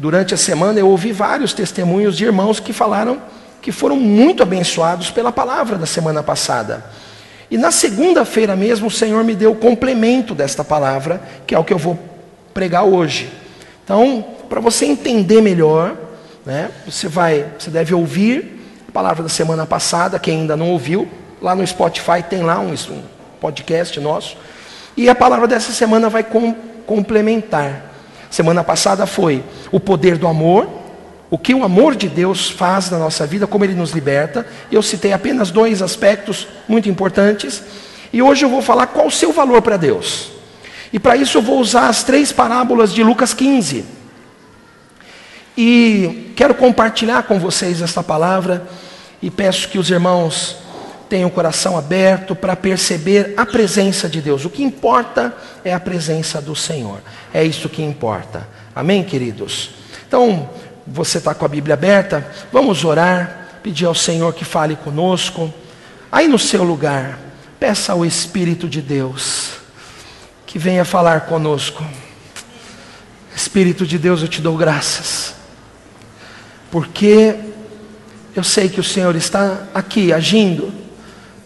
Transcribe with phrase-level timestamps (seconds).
[0.00, 3.20] durante a semana eu ouvi vários testemunhos de irmãos que falaram
[3.60, 6.82] que foram muito abençoados pela palavra da semana passada.
[7.50, 11.64] E na segunda-feira mesmo o Senhor me deu o complemento desta palavra, que é o
[11.64, 11.98] que eu vou
[12.54, 13.30] pregar hoje.
[13.84, 15.94] Então, para você entender melhor,
[16.46, 18.58] né, você vai, você deve ouvir
[18.88, 21.06] a palavra da semana passada, quem ainda não ouviu,
[21.42, 23.02] lá no Spotify tem lá um, um
[23.38, 24.38] podcast nosso.
[24.96, 26.54] E a palavra dessa semana vai com,
[26.86, 27.89] complementar.
[28.30, 29.42] Semana passada foi
[29.72, 30.68] o poder do amor,
[31.28, 34.46] o que o amor de Deus faz na nossa vida, como ele nos liberta.
[34.70, 37.62] Eu citei apenas dois aspectos muito importantes.
[38.12, 40.30] E hoje eu vou falar qual o seu valor para Deus.
[40.92, 43.84] E para isso eu vou usar as três parábolas de Lucas 15.
[45.56, 48.66] E quero compartilhar com vocês esta palavra
[49.22, 50.56] e peço que os irmãos
[51.10, 54.44] tenham o coração aberto para perceber a presença de Deus.
[54.44, 57.00] O que importa é a presença do Senhor.
[57.34, 58.46] É isso que importa.
[58.74, 59.70] Amém, queridos?
[60.06, 60.48] Então,
[60.86, 65.52] você está com a Bíblia aberta, vamos orar, pedir ao Senhor que fale conosco.
[66.12, 67.18] Aí no seu lugar,
[67.58, 69.50] peça ao Espírito de Deus
[70.46, 71.84] que venha falar conosco.
[73.34, 75.34] Espírito de Deus, eu te dou graças,
[76.70, 77.34] porque
[78.36, 80.89] eu sei que o Senhor está aqui agindo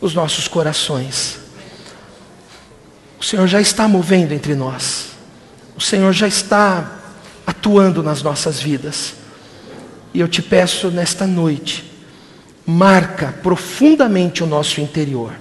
[0.05, 1.39] nos nossos corações.
[3.19, 5.07] O Senhor já está movendo entre nós,
[5.75, 6.99] o Senhor já está
[7.47, 9.15] atuando nas nossas vidas.
[10.13, 11.91] E eu te peço nesta noite,
[12.67, 15.33] marca profundamente o nosso interior,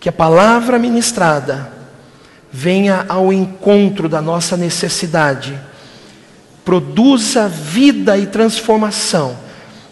[0.00, 1.70] que a palavra ministrada
[2.50, 5.60] venha ao encontro da nossa necessidade,
[6.64, 9.38] produza vida e transformação,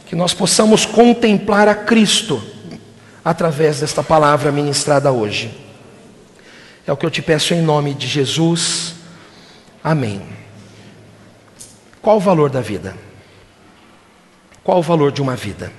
[0.07, 2.56] que nós possamos contemplar a Cristo
[3.27, 5.53] através desta palavra ministrada hoje.
[6.87, 8.95] É o que eu te peço em nome de Jesus.
[9.83, 10.23] Amém.
[12.01, 12.97] Qual o valor da vida?
[14.63, 15.73] Qual o valor de uma vida?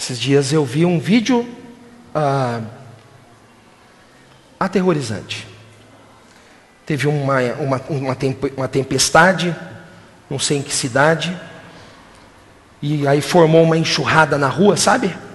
[0.00, 1.46] Esses dias eu vi um vídeo
[2.14, 2.62] ah,
[4.58, 5.46] aterrorizante.
[6.86, 7.82] Teve uma, uma,
[8.56, 9.54] uma tempestade,
[10.30, 11.38] não sei em que cidade,
[12.80, 15.25] e aí formou uma enxurrada na rua, sabe?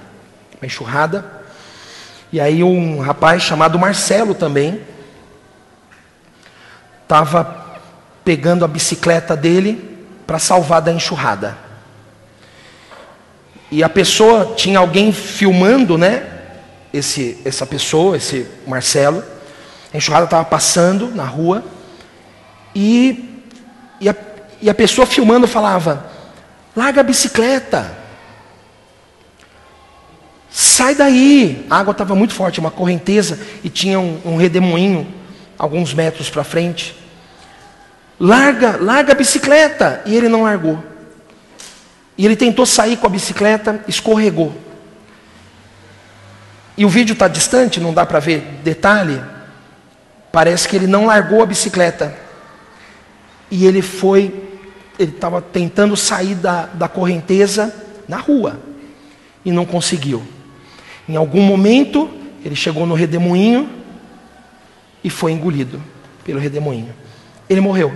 [0.61, 1.25] Uma enxurrada.
[2.31, 4.79] E aí um rapaz chamado Marcelo também
[7.01, 7.79] estava
[8.23, 11.57] pegando a bicicleta dele para salvar da enxurrada.
[13.71, 16.27] E a pessoa, tinha alguém filmando, né?
[16.93, 19.23] Esse, essa pessoa, esse Marcelo.
[19.93, 21.63] A enxurrada estava passando na rua.
[22.75, 23.43] E,
[23.99, 24.15] e, a,
[24.61, 26.05] e a pessoa filmando falava:
[26.75, 28.00] larga a bicicleta.
[30.51, 31.65] Sai daí.
[31.69, 35.07] A água estava muito forte, uma correnteza, e tinha um, um redemoinho
[35.57, 36.95] alguns metros para frente.
[38.19, 40.01] Larga, larga a bicicleta.
[40.05, 40.83] E ele não largou.
[42.17, 44.53] E ele tentou sair com a bicicleta, escorregou.
[46.75, 49.21] E o vídeo está distante, não dá para ver detalhe.
[50.31, 52.13] Parece que ele não largou a bicicleta.
[53.49, 54.33] E ele foi,
[54.99, 57.73] ele estava tentando sair da, da correnteza
[58.07, 58.59] na rua.
[59.45, 60.25] E não conseguiu.
[61.07, 62.09] Em algum momento,
[62.43, 63.69] ele chegou no redemoinho
[65.03, 65.81] e foi engolido
[66.23, 66.93] pelo redemoinho.
[67.49, 67.93] Ele morreu.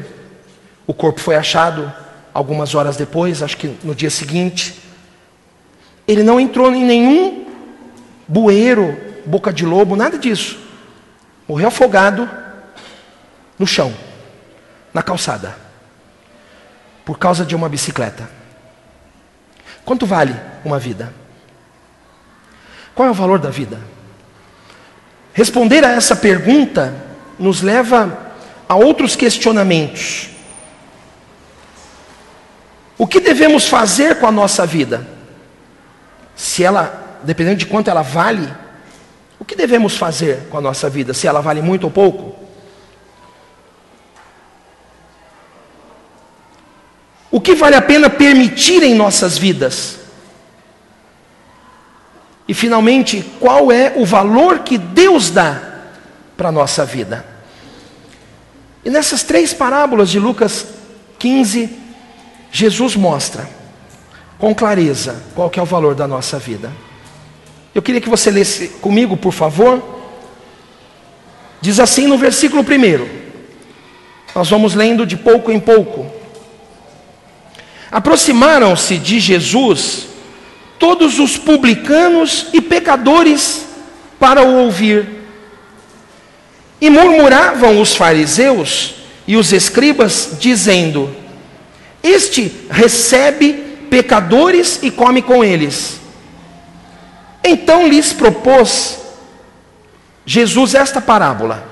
[0.87, 1.91] O corpo foi achado
[2.33, 4.75] algumas horas depois, acho que no dia seguinte,
[6.07, 7.45] ele não entrou em nenhum
[8.27, 10.59] bueiro, boca de lobo, nada disso.
[11.47, 12.29] Morreu afogado
[13.57, 13.93] no chão,
[14.93, 15.55] na calçada,
[17.03, 18.29] por causa de uma bicicleta.
[19.83, 21.13] Quanto vale uma vida?
[22.95, 23.77] Qual é o valor da vida?
[25.33, 26.95] Responder a essa pergunta
[27.37, 28.31] nos leva
[28.69, 30.29] a outros questionamentos.
[32.97, 35.05] O que devemos fazer com a nossa vida?
[36.37, 38.51] Se ela, dependendo de quanto ela vale,
[39.37, 41.13] o que devemos fazer com a nossa vida?
[41.13, 42.39] Se ela vale muito ou pouco?
[47.29, 50.04] O que vale a pena permitir em nossas vidas?
[52.47, 55.61] E finalmente, qual é o valor que Deus dá
[56.37, 57.25] para a nossa vida?
[58.83, 60.67] E nessas três parábolas de Lucas
[61.17, 61.69] 15,
[62.51, 63.49] Jesus mostra
[64.37, 66.71] com clareza qual que é o valor da nossa vida.
[67.73, 69.83] Eu queria que você lesse comigo, por favor.
[71.59, 73.25] Diz assim no versículo 1.
[74.35, 76.05] Nós vamos lendo de pouco em pouco.
[77.91, 80.07] Aproximaram-se de Jesus
[80.79, 83.65] todos os publicanos e pecadores
[84.19, 85.07] para o ouvir.
[86.79, 88.95] E murmuravam os fariseus
[89.27, 91.15] e os escribas, dizendo:
[92.03, 93.53] Este recebe
[93.89, 95.99] pecadores e come com eles.
[97.43, 98.99] Então lhes propôs
[100.25, 101.65] Jesus esta parábola: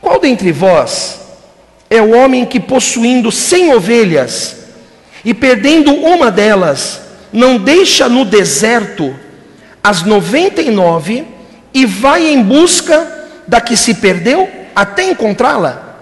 [0.00, 1.20] Qual dentre vós
[1.88, 4.56] é o homem que, possuindo cem ovelhas
[5.24, 7.01] e perdendo uma delas,
[7.32, 9.14] não deixa no deserto
[9.82, 11.24] as noventa e nove
[11.72, 15.98] e vai em busca da que se perdeu até encontrá-la?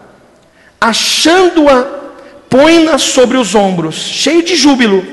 [0.81, 2.01] Achando-a
[2.49, 5.07] põe-na sobre os ombros, cheio de júbilo,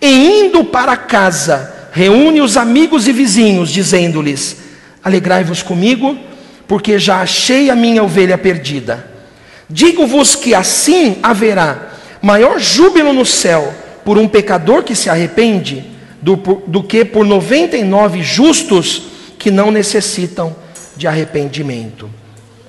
[0.00, 4.56] e indo para casa, reúne os amigos e vizinhos, dizendo-lhes:
[5.04, 6.16] Alegrai-vos comigo,
[6.66, 9.10] porque já achei a minha ovelha perdida.
[9.68, 11.90] Digo-vos que assim haverá
[12.22, 13.74] maior júbilo no céu
[14.06, 15.84] por um pecador que se arrepende,
[16.22, 19.02] do, do que por 99 justos
[19.36, 20.54] que não necessitam
[20.96, 22.08] de arrependimento.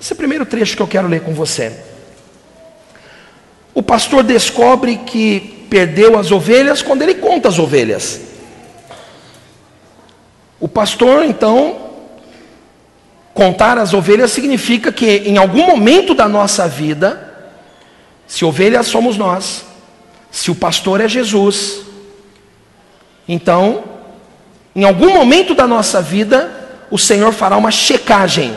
[0.01, 1.73] Esse é o primeiro trecho que eu quero ler com você.
[3.71, 8.19] O pastor descobre que perdeu as ovelhas quando ele conta as ovelhas.
[10.59, 11.91] O pastor, então,
[13.35, 17.51] contar as ovelhas significa que em algum momento da nossa vida,
[18.25, 19.67] se ovelhas somos nós,
[20.31, 21.81] se o pastor é Jesus,
[23.27, 23.83] então,
[24.75, 26.51] em algum momento da nossa vida,
[26.89, 28.55] o Senhor fará uma checagem.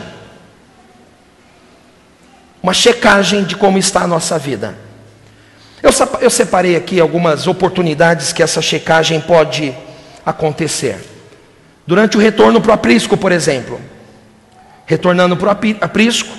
[2.63, 4.77] Uma checagem de como está a nossa vida.
[6.21, 9.75] Eu, separei aqui algumas oportunidades que essa checagem pode
[10.23, 11.03] acontecer.
[11.87, 13.81] Durante o retorno para o aprisco, por exemplo.
[14.85, 15.51] Retornando para o
[15.81, 16.37] aprisco,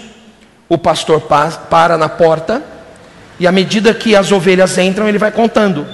[0.69, 1.23] o pastor
[1.69, 2.63] para na porta
[3.43, 5.85] e à medida que as ovelhas entram, ele vai contando.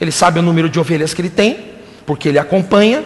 [0.00, 1.64] Ele sabe o número de ovelhas que ele tem,
[2.06, 3.02] porque ele acompanha.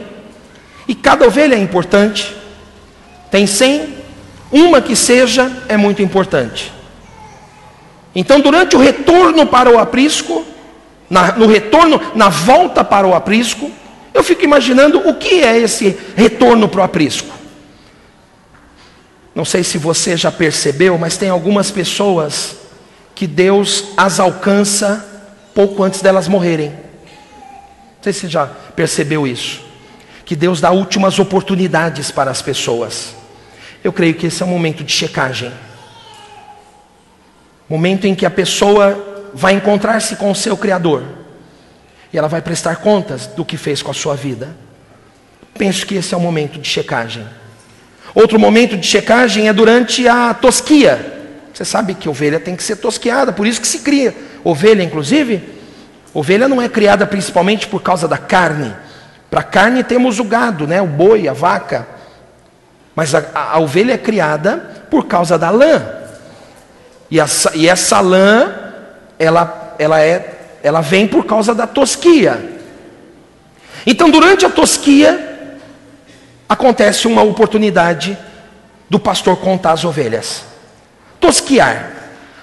[0.86, 2.36] E cada ovelha é importante.
[3.30, 3.94] Tem 100,
[4.52, 6.70] uma que seja é muito importante.
[8.14, 10.44] Então, durante o retorno para o aprisco,
[11.08, 13.70] na, no retorno, na volta para o aprisco,
[14.12, 17.34] eu fico imaginando o que é esse retorno para o aprisco.
[19.38, 22.56] Não sei se você já percebeu, mas tem algumas pessoas
[23.14, 25.22] que Deus as alcança
[25.54, 26.70] pouco antes delas morrerem.
[26.70, 29.64] Não sei se você já percebeu isso.
[30.24, 33.14] Que Deus dá últimas oportunidades para as pessoas.
[33.84, 35.52] Eu creio que esse é um momento de checagem.
[37.68, 41.04] Momento em que a pessoa vai encontrar-se com o seu Criador.
[42.12, 44.56] E ela vai prestar contas do que fez com a sua vida.
[45.56, 47.24] Penso que esse é o momento de checagem.
[48.18, 51.20] Outro momento de checagem é durante a tosquia.
[51.54, 54.12] Você sabe que ovelha tem que ser tosqueada, por isso que se cria.
[54.42, 55.40] Ovelha, inclusive,
[56.12, 58.74] ovelha não é criada principalmente por causa da carne.
[59.30, 60.82] Para carne temos o gado, né?
[60.82, 61.86] o boi, a vaca.
[62.92, 65.80] Mas a, a, a ovelha é criada por causa da lã.
[67.08, 68.52] E, essa, e essa lã,
[69.16, 72.58] ela, ela, é, ela vem por causa da tosquia.
[73.86, 75.37] Então, durante a tosquia,
[76.48, 78.16] acontece uma oportunidade
[78.88, 80.42] do pastor contar as ovelhas.
[81.20, 81.92] Tosquiar.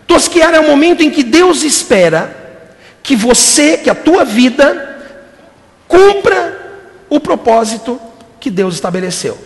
[0.06, 2.44] Tosquiar é o momento em que Deus espera
[3.02, 5.00] que você, que a tua vida,
[5.88, 8.00] cumpra o propósito
[8.40, 9.38] que Deus estabeleceu.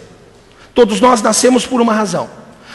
[0.74, 2.30] Todos nós nascemos por uma razão.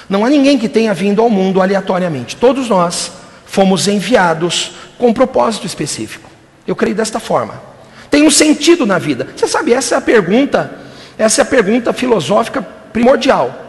[0.08, 2.36] Não há ninguém que tenha vindo ao mundo aleatoriamente.
[2.36, 3.12] Todos nós
[3.46, 6.30] fomos enviados com um propósito específico.
[6.66, 7.62] Eu creio desta forma.
[8.10, 9.28] Tem um sentido na vida.
[9.34, 10.83] Você sabe, essa é a pergunta,
[11.18, 13.60] essa é a pergunta filosófica primordial.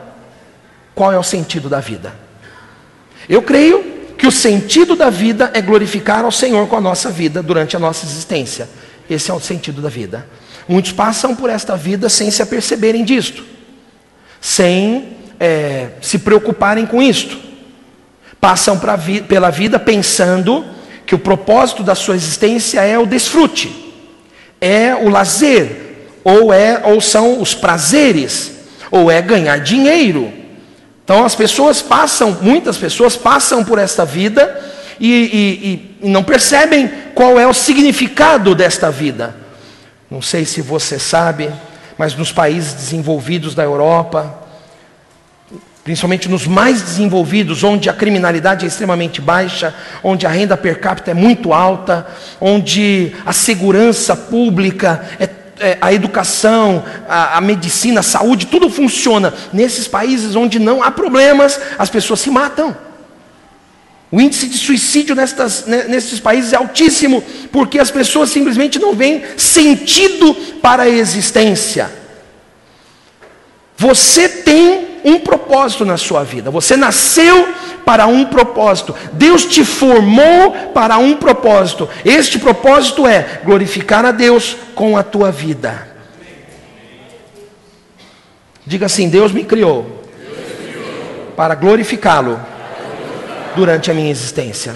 [0.93, 2.13] Qual é o sentido da vida?
[3.27, 7.43] Eu creio que o sentido da vida é glorificar ao Senhor com a nossa vida
[7.43, 8.69] durante a nossa existência.
[9.09, 10.25] Esse é o sentido da vida.
[10.67, 13.43] Muitos passam por esta vida sem se aperceberem disto,
[14.41, 17.37] sem é, se preocuparem com isto.
[18.39, 20.65] Passam vi pela vida pensando
[21.05, 23.93] que o propósito da sua existência é o desfrute,
[24.59, 25.94] é o lazer,
[26.25, 28.51] ou, é, ou são os prazeres,
[28.89, 30.33] ou é ganhar dinheiro.
[31.03, 34.59] Então as pessoas passam, muitas pessoas passam por esta vida
[34.99, 39.35] e, e, e não percebem qual é o significado desta vida.
[40.09, 41.51] Não sei se você sabe,
[41.95, 44.45] mas nos países desenvolvidos da Europa,
[45.85, 49.71] principalmente nos mais desenvolvidos, onde a criminalidade é extremamente baixa,
[50.03, 52.07] onde a renda per capita é muito alta,
[52.41, 55.24] onde a segurança pública, é,
[55.59, 59.33] é, a educação, a, a medicina, a saúde, tudo funciona.
[59.53, 62.75] Nesses países onde não há problemas, as pessoas se matam.
[64.11, 69.23] O índice de suicídio nestas, nesses países é altíssimo, porque as pessoas simplesmente não veem
[69.35, 71.91] sentido para a existência.
[73.77, 76.49] Você tem um propósito na sua vida.
[76.49, 77.47] Você nasceu
[77.85, 78.95] para um propósito.
[79.13, 81.87] Deus te formou para um propósito.
[82.03, 85.87] Este propósito é glorificar a Deus com a tua vida.
[88.65, 90.03] Diga assim: Deus me criou,
[91.37, 92.39] para glorificá-lo
[93.55, 94.75] durante a minha existência.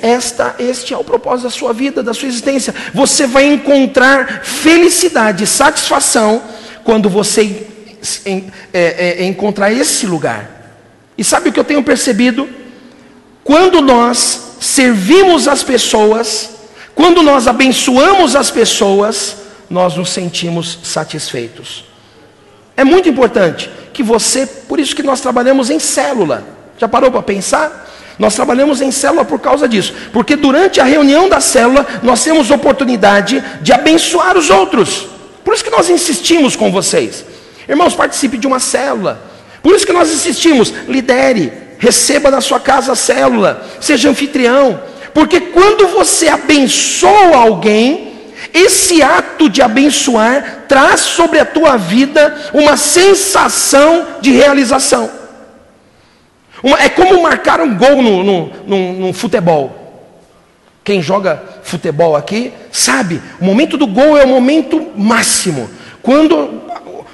[0.00, 2.74] Esta, este é o propósito da sua vida, da sua existência.
[2.92, 6.42] Você vai encontrar felicidade, satisfação
[6.82, 7.66] quando você
[8.24, 10.61] é, é, encontrar esse lugar.
[11.16, 12.48] E sabe o que eu tenho percebido?
[13.44, 16.50] Quando nós servimos as pessoas,
[16.94, 19.36] quando nós abençoamos as pessoas,
[19.68, 21.84] nós nos sentimos satisfeitos.
[22.76, 26.44] É muito importante que você, por isso que nós trabalhamos em célula.
[26.78, 27.90] Já parou para pensar?
[28.18, 32.50] Nós trabalhamos em célula por causa disso, porque durante a reunião da célula nós temos
[32.50, 35.08] oportunidade de abençoar os outros.
[35.44, 37.24] Por isso que nós insistimos com vocês.
[37.68, 39.31] Irmãos, participe de uma célula.
[39.62, 44.80] Por isso que nós insistimos, lidere, receba na sua casa a célula, seja anfitrião.
[45.14, 48.12] Porque quando você abençoa alguém,
[48.52, 55.10] esse ato de abençoar traz sobre a tua vida uma sensação de realização.
[56.62, 59.78] Uma, é como marcar um gol no, no, no, no futebol.
[60.84, 65.70] Quem joga futebol aqui sabe, o momento do gol é o momento máximo.
[66.02, 66.62] Quando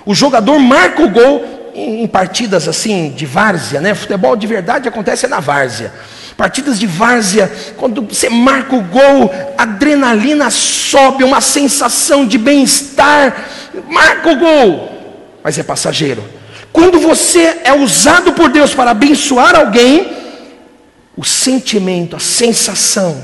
[0.07, 3.95] o jogador marca o gol, em partidas assim de várzea, né?
[3.95, 5.93] Futebol de verdade acontece na várzea.
[6.37, 13.49] Partidas de várzea, quando você marca o gol, adrenalina sobe, uma sensação de bem-estar.
[13.89, 16.23] Marca o gol, mas é passageiro.
[16.73, 20.17] Quando você é usado por Deus para abençoar alguém,
[21.17, 23.21] o sentimento, a sensação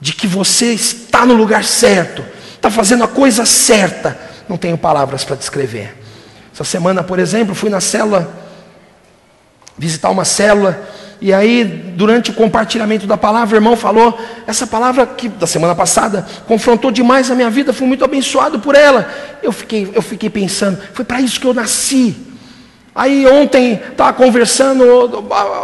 [0.00, 4.18] de que você está no lugar certo, está fazendo a coisa certa,
[4.48, 6.03] não tenho palavras para descrever.
[6.54, 8.32] Essa semana, por exemplo, fui na célula,
[9.76, 10.88] visitar uma célula,
[11.20, 15.74] e aí, durante o compartilhamento da palavra, o irmão falou, essa palavra que da semana
[15.74, 19.08] passada confrontou demais a minha vida, fui muito abençoado por ela.
[19.42, 22.14] Eu fiquei, eu fiquei pensando, foi para isso que eu nasci.
[22.94, 24.84] Aí ontem estava conversando,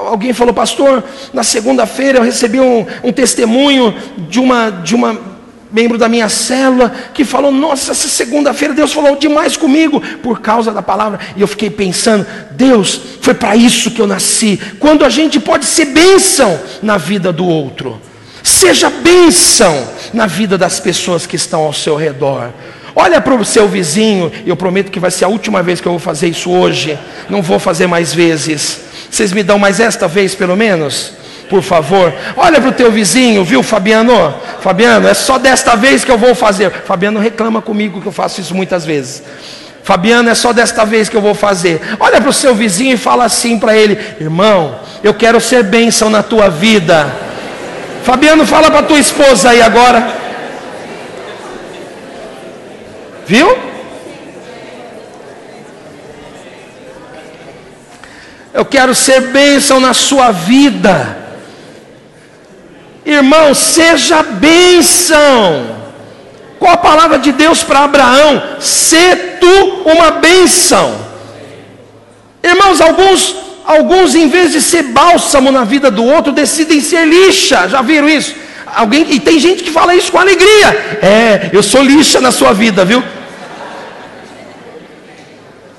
[0.08, 3.94] alguém falou, pastor, na segunda-feira eu recebi um, um testemunho
[4.28, 5.29] de uma, de uma
[5.72, 10.72] membro da minha célula, que falou: Nossa, essa segunda-feira Deus falou demais comigo por causa
[10.72, 11.20] da palavra.
[11.36, 14.60] E eu fiquei pensando: Deus, foi para isso que eu nasci.
[14.78, 18.00] Quando a gente pode ser bênção na vida do outro,
[18.42, 22.50] seja bênção na vida das pessoas que estão ao seu redor.
[22.94, 25.92] Olha para o seu vizinho, eu prometo que vai ser a última vez que eu
[25.92, 26.98] vou fazer isso hoje.
[27.28, 28.80] Não vou fazer mais vezes.
[29.10, 31.19] Vocês me dão mais esta vez, pelo menos?
[31.50, 32.14] Por favor.
[32.36, 34.32] Olha para o teu vizinho, viu, Fabiano?
[34.60, 36.70] Fabiano, é só desta vez que eu vou fazer.
[36.70, 39.22] Fabiano reclama comigo que eu faço isso muitas vezes.
[39.82, 41.80] Fabiano, é só desta vez que eu vou fazer.
[41.98, 46.08] Olha para o seu vizinho e fala assim para ele: irmão, eu quero ser bênção
[46.08, 47.12] na tua vida.
[48.04, 50.08] Fabiano, fala para tua esposa aí agora.
[53.26, 53.58] Viu?
[58.54, 61.19] Eu quero ser bênção na sua vida.
[63.10, 65.78] Irmão, seja bênção.
[66.60, 68.40] Qual a palavra de Deus para Abraão?
[68.60, 70.94] Se tu uma bênção.
[72.42, 77.68] Irmãos, alguns, alguns em vez de ser bálsamo na vida do outro, decidem ser lixa.
[77.68, 78.34] Já viram isso?
[78.76, 80.68] Alguém, e tem gente que fala isso com alegria.
[81.02, 83.02] É, eu sou lixa na sua vida, viu?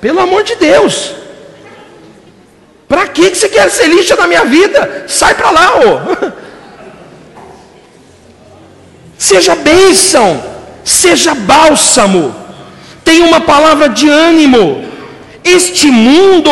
[0.02, 1.14] Pelo amor de Deus.
[2.86, 5.04] Para que você quer ser lixa na minha vida?
[5.08, 6.32] Sai para lá, ô.
[9.22, 10.42] Seja bênção,
[10.82, 12.34] seja bálsamo,
[13.04, 14.84] tenha uma palavra de ânimo.
[15.44, 16.50] Este mundo,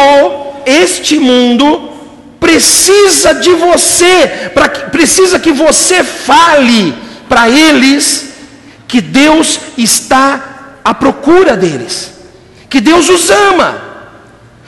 [0.65, 1.91] este mundo
[2.39, 6.95] precisa de você, pra, precisa que você fale
[7.29, 8.35] para eles
[8.87, 12.13] que Deus está à procura deles,
[12.69, 13.83] que Deus os ama.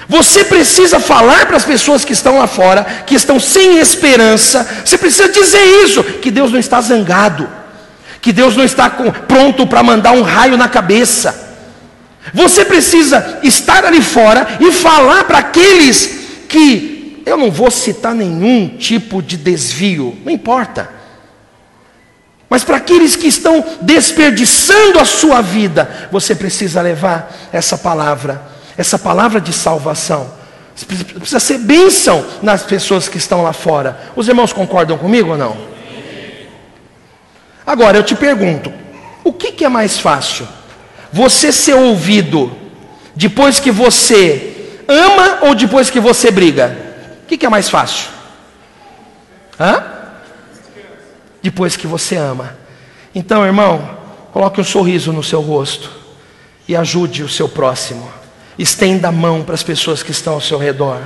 [0.08, 4.98] Você precisa falar para as pessoas que estão lá fora, que estão sem esperança, você
[4.98, 7.61] precisa dizer isso, que Deus não está zangado
[8.22, 11.50] que Deus não está com, pronto para mandar um raio na cabeça.
[12.32, 18.68] Você precisa estar ali fora e falar para aqueles que, eu não vou citar nenhum
[18.68, 20.88] tipo de desvio, não importa.
[22.48, 28.40] Mas para aqueles que estão desperdiçando a sua vida, você precisa levar essa palavra,
[28.76, 30.30] essa palavra de salvação.
[31.18, 33.98] Precisa ser bênção nas pessoas que estão lá fora.
[34.14, 35.71] Os irmãos concordam comigo ou não?
[37.66, 38.72] Agora eu te pergunto:
[39.24, 40.46] o que, que é mais fácil?
[41.12, 42.50] Você ser ouvido
[43.14, 46.76] depois que você ama ou depois que você briga?
[47.22, 48.10] O que, que é mais fácil?
[49.58, 49.84] Hã?
[51.42, 52.56] Depois que você ama.
[53.14, 53.98] Então, irmão,
[54.32, 55.90] coloque um sorriso no seu rosto
[56.66, 58.08] e ajude o seu próximo.
[58.58, 61.00] Estenda a mão para as pessoas que estão ao seu redor.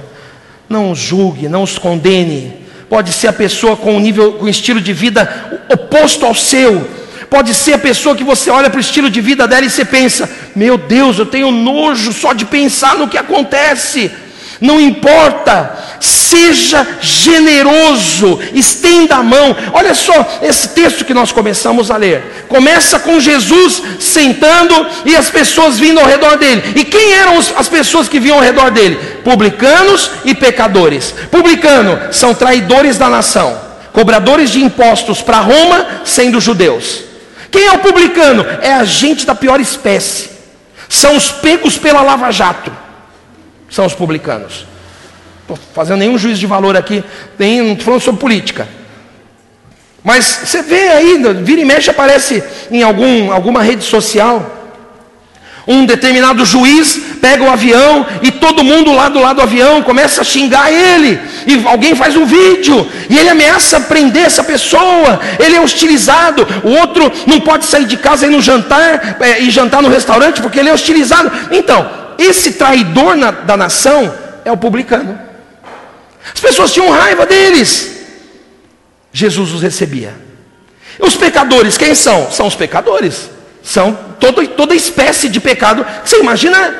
[0.68, 2.65] Não os julgue, não os condene.
[2.88, 6.88] Pode ser a pessoa com um nível, com um estilo de vida oposto ao seu.
[7.28, 9.84] Pode ser a pessoa que você olha para o estilo de vida dela e você
[9.84, 14.10] pensa: Meu Deus, eu tenho nojo só de pensar no que acontece.
[14.60, 15.70] Não importa,
[16.00, 19.54] seja generoso, estenda a mão.
[19.72, 22.46] Olha só esse texto que nós começamos a ler.
[22.48, 26.72] Começa com Jesus sentando e as pessoas vindo ao redor dele.
[26.74, 28.96] E quem eram as pessoas que vinham ao redor dele?
[29.22, 31.14] Publicanos e pecadores.
[31.30, 33.58] Publicano são traidores da nação,
[33.92, 37.02] cobradores de impostos para Roma, sendo judeus.
[37.50, 38.44] Quem é o publicano?
[38.62, 40.30] É a gente da pior espécie.
[40.88, 42.85] São os pegos pela Lava Jato
[43.70, 44.66] são os publicanos.
[45.42, 47.04] Estou fazendo nenhum juízo de valor aqui,
[47.38, 48.66] nem, não estou falando sobre política.
[50.02, 54.52] Mas você vê aí, vira e mexe aparece em algum, alguma rede social.
[55.66, 60.20] Um determinado juiz pega o avião e todo mundo lá do lado do avião começa
[60.20, 61.18] a xingar ele.
[61.44, 65.18] E alguém faz um vídeo e ele ameaça prender essa pessoa.
[65.40, 66.46] Ele é hostilizado.
[66.62, 70.40] O outro não pode sair de casa e no jantar é, e jantar no restaurante
[70.40, 71.32] porque ele é hostilizado.
[71.50, 74.12] Então, esse traidor na, da nação
[74.44, 75.18] é o publicano.
[76.32, 77.96] As pessoas tinham raiva deles.
[79.12, 80.14] Jesus os recebia.
[80.98, 82.30] Os pecadores, quem são?
[82.30, 83.30] São os pecadores.
[83.62, 85.84] São toda, toda espécie de pecado.
[86.04, 86.74] Você imagina?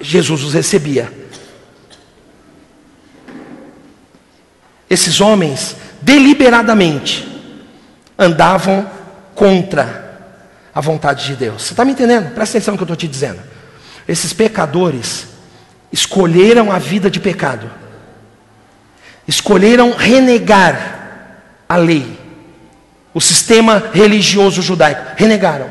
[0.00, 1.12] Jesus os recebia.
[4.88, 7.26] Esses homens, deliberadamente,
[8.18, 8.90] andavam
[9.34, 10.10] contra
[10.74, 11.62] a vontade de Deus.
[11.62, 12.34] Você está me entendendo?
[12.34, 13.49] Presta atenção no que eu estou te dizendo.
[14.10, 15.28] Esses pecadores
[15.92, 17.70] escolheram a vida de pecado,
[19.24, 22.18] escolheram renegar a lei,
[23.14, 25.70] o sistema religioso judaico, renegaram.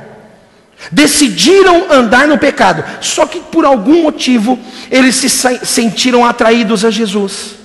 [0.89, 4.57] Decidiram andar no pecado, só que por algum motivo
[4.89, 5.27] eles se
[5.65, 7.55] sentiram atraídos a Jesus.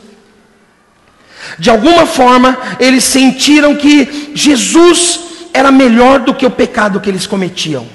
[1.57, 5.20] De alguma forma, eles sentiram que Jesus
[5.53, 7.87] era melhor do que o pecado que eles cometiam.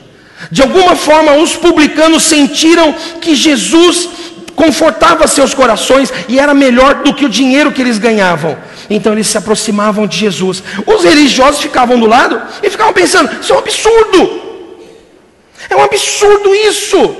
[0.51, 4.09] De alguma forma, os publicanos sentiram que Jesus
[4.55, 8.57] confortava seus corações e era melhor do que o dinheiro que eles ganhavam.
[8.89, 10.63] Então eles se aproximavam de Jesus.
[10.85, 14.41] Os religiosos ficavam do lado e ficavam pensando: isso é um absurdo.
[15.69, 17.15] É um absurdo isso.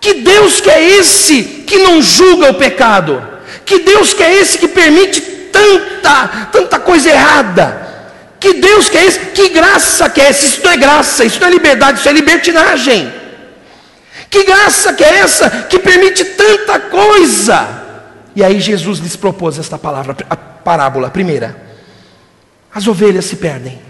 [0.00, 3.22] Que Deus que é esse que não julga o pecado?
[3.64, 7.85] Que Deus que é esse que permite tanta, tanta coisa errada?
[8.46, 9.18] Que Deus que é esse?
[9.30, 10.46] Que graça que é essa?
[10.46, 13.12] Isso não é graça, isso não é liberdade, isso é libertinagem.
[14.30, 17.66] Que graça que é essa que permite tanta coisa?
[18.36, 21.60] E aí Jesus lhes propôs esta palavra, a parábola, primeira.
[22.72, 23.80] As ovelhas se perdem.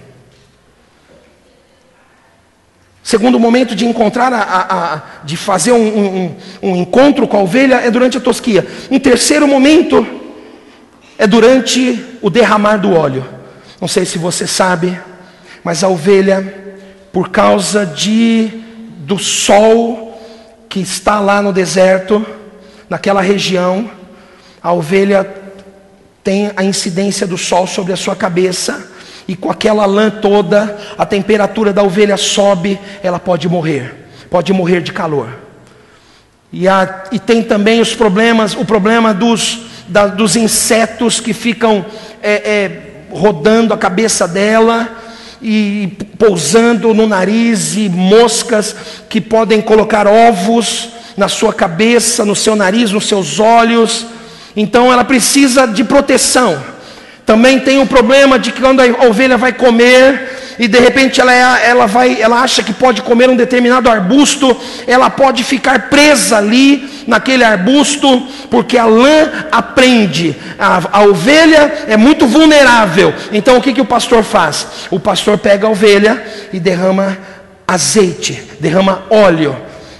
[3.03, 7.43] Segundo momento de encontrar, a, a, a de fazer um, um, um encontro com a
[7.43, 8.67] ovelha é durante a tosquia.
[8.91, 10.07] Um terceiro momento
[11.19, 13.36] é durante o derramar do óleo.
[13.81, 14.99] Não sei se você sabe,
[15.63, 16.55] mas a ovelha,
[17.13, 18.63] por causa de
[18.99, 20.21] do sol
[20.69, 22.25] que está lá no deserto,
[22.89, 23.91] naquela região,
[24.63, 25.29] a ovelha
[26.25, 28.91] tem a incidência do sol sobre a sua cabeça,
[29.29, 34.81] e com aquela lã toda, a temperatura da ovelha sobe, ela pode morrer, pode morrer
[34.81, 35.29] de calor.
[36.53, 41.85] E, a, e tem também os problemas, o problema dos, da, dos insetos que ficam
[42.23, 44.89] é, é, rodando a cabeça dela
[45.41, 48.75] e pousando no nariz e moscas
[49.09, 54.07] que podem colocar ovos na sua cabeça, no seu nariz, nos seus olhos.
[54.57, 56.76] Então ela precisa de proteção.
[57.27, 61.35] Também tem o problema de que quando a ovelha vai comer, e de repente ela,
[61.35, 66.39] é, ela, vai, ela acha que pode comer um determinado arbusto, ela pode ficar presa
[66.39, 73.13] ali naquele arbusto, porque a lã aprende, a, a ovelha é muito vulnerável.
[73.33, 74.67] Então o que, que o pastor faz?
[74.91, 77.19] O pastor pega a ovelha e derrama
[77.67, 79.57] azeite, derrama óleo,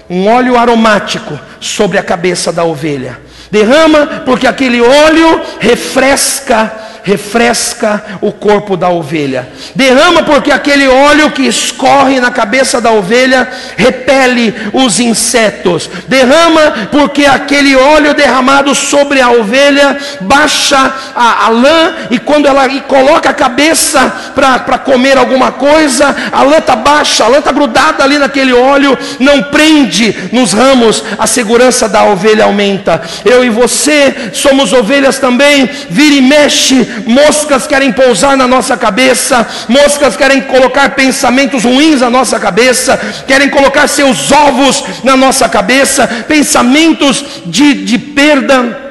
[0.09, 3.19] um óleo aromático sobre a cabeça da ovelha.
[3.51, 9.47] Derrama porque aquele óleo refresca refresca o corpo da ovelha.
[9.75, 15.89] Derrama porque aquele óleo que escorre na cabeça da ovelha repele os insetos.
[16.07, 22.67] Derrama porque aquele óleo derramado sobre a ovelha baixa a, a lã e quando ela
[22.81, 28.03] coloca a cabeça para comer alguma coisa, a lã está baixa, a lã está grudada
[28.03, 33.01] ali naquele óleo, não prende nos ramos, a segurança da ovelha aumenta.
[33.25, 39.47] Eu e você somos ovelhas também, vira e mexe, moscas querem pousar na nossa cabeça,
[39.67, 46.07] moscas querem colocar pensamentos ruins na nossa cabeça, querem colocar seus ovos na nossa cabeça,
[46.27, 48.86] pensamentos de, de perda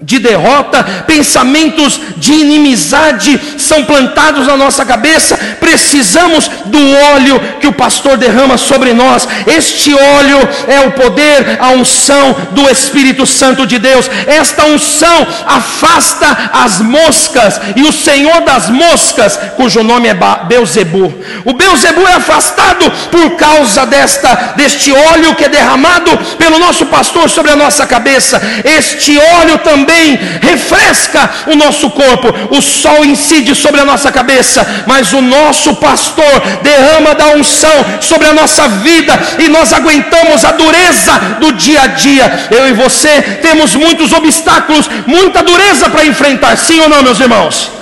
[0.00, 5.36] de derrota, pensamentos de inimizade são plantados na nossa cabeça.
[5.58, 6.78] Precisamos do
[7.14, 9.26] óleo que o pastor derrama sobre nós.
[9.46, 14.08] Este óleo é o poder, a unção do Espírito Santo de Deus.
[14.26, 21.12] Esta unção afasta as moscas e o Senhor das moscas, cujo nome é Beuzebu.
[21.44, 27.28] O Beuzebu é afastado por causa desta deste óleo que é derramado pelo nosso pastor
[27.28, 28.40] sobre a nossa cabeça.
[28.64, 32.28] Este óleo também também refresca o nosso corpo.
[32.54, 38.28] O sol incide sobre a nossa cabeça, mas o nosso pastor derrama da unção sobre
[38.28, 42.48] a nossa vida e nós aguentamos a dureza do dia a dia.
[42.50, 47.78] Eu e você temos muitos obstáculos, muita dureza para enfrentar, sim ou não, meus irmãos?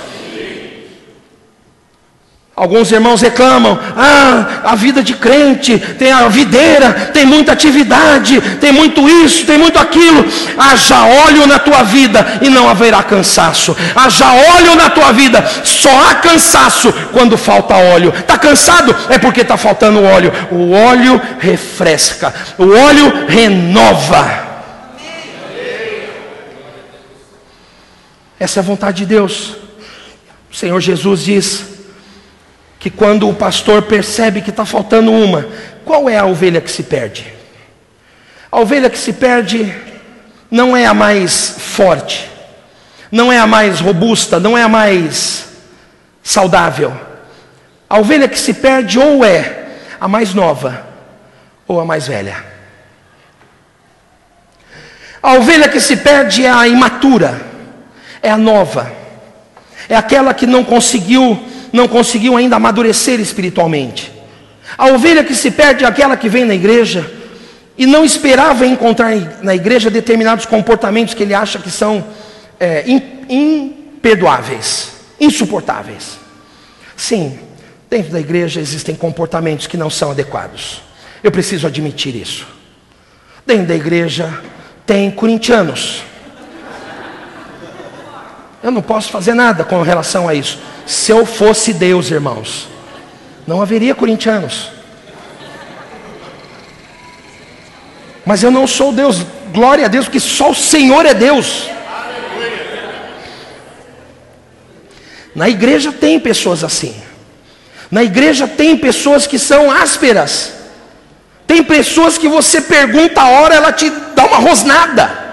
[2.57, 8.71] Alguns irmãos reclamam: ah, a vida de crente tem a videira, tem muita atividade, tem
[8.71, 10.25] muito isso, tem muito aquilo.
[10.57, 13.77] Haja óleo na tua vida e não haverá cansaço.
[13.95, 18.11] Haja óleo na tua vida, só há cansaço quando falta óleo.
[18.17, 18.95] Está cansado?
[19.07, 20.33] É porque está faltando óleo.
[20.49, 24.47] O óleo refresca, o óleo renova.
[28.39, 29.57] Essa é a vontade de Deus.
[30.51, 31.76] O Senhor Jesus diz
[32.87, 35.45] que quando o pastor percebe que está faltando uma,
[35.83, 37.33] qual é a ovelha que se perde?
[38.49, 39.75] A ovelha que se perde
[40.49, 42.31] não é a mais forte,
[43.11, 45.49] não é a mais robusta, não é a mais
[46.23, 46.95] saudável.
[47.89, 49.65] A ovelha que se perde ou é
[49.99, 50.87] a mais nova
[51.67, 52.41] ou a mais velha.
[55.21, 57.41] A ovelha que se perde é a imatura,
[58.23, 58.89] é a nova,
[59.89, 64.11] é aquela que não conseguiu não conseguiu ainda amadurecer espiritualmente.
[64.77, 67.09] A ovelha que se perde é aquela que vem na igreja
[67.77, 72.03] e não esperava encontrar na igreja determinados comportamentos que ele acha que são
[72.59, 72.83] é,
[73.29, 76.17] imperdoáveis, insuportáveis.
[76.95, 77.37] Sim,
[77.89, 80.81] dentro da igreja existem comportamentos que não são adequados.
[81.23, 82.47] Eu preciso admitir isso.
[83.45, 84.41] Dentro da igreja
[84.85, 86.03] tem corintianos.
[88.67, 90.59] Eu não posso fazer nada com relação a isso.
[90.85, 92.67] Se eu fosse Deus, irmãos,
[93.47, 94.69] não haveria corintianos.
[98.25, 101.69] Mas eu não sou Deus, glória a Deus, porque só o Senhor é Deus.
[105.33, 106.93] Na igreja tem pessoas assim.
[107.89, 110.51] Na igreja tem pessoas que são ásperas.
[111.47, 115.25] Tem pessoas que você pergunta a hora, ela te dá uma rosnada.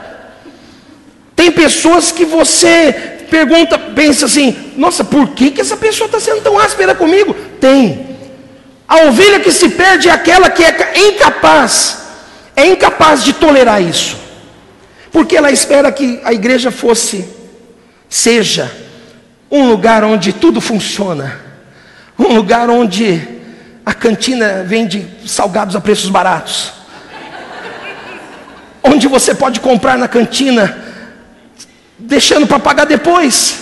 [1.35, 6.42] Tem pessoas que você pergunta, pensa assim: nossa, por que, que essa pessoa está sendo
[6.42, 7.34] tão áspera comigo?
[7.60, 8.14] Tem.
[8.87, 11.98] A ovelha que se perde é aquela que é incapaz,
[12.54, 14.16] é incapaz de tolerar isso,
[15.10, 17.26] porque ela espera que a igreja fosse,
[18.08, 18.70] seja,
[19.50, 21.40] um lugar onde tudo funciona,
[22.18, 23.20] um lugar onde
[23.87, 26.72] a cantina vende salgados a preços baratos,
[28.82, 30.84] onde você pode comprar na cantina
[31.98, 33.59] deixando para pagar depois.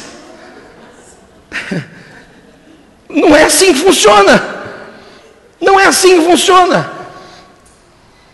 [3.09, 4.43] Não é assim que funciona.
[5.61, 6.91] Não é assim que funciona.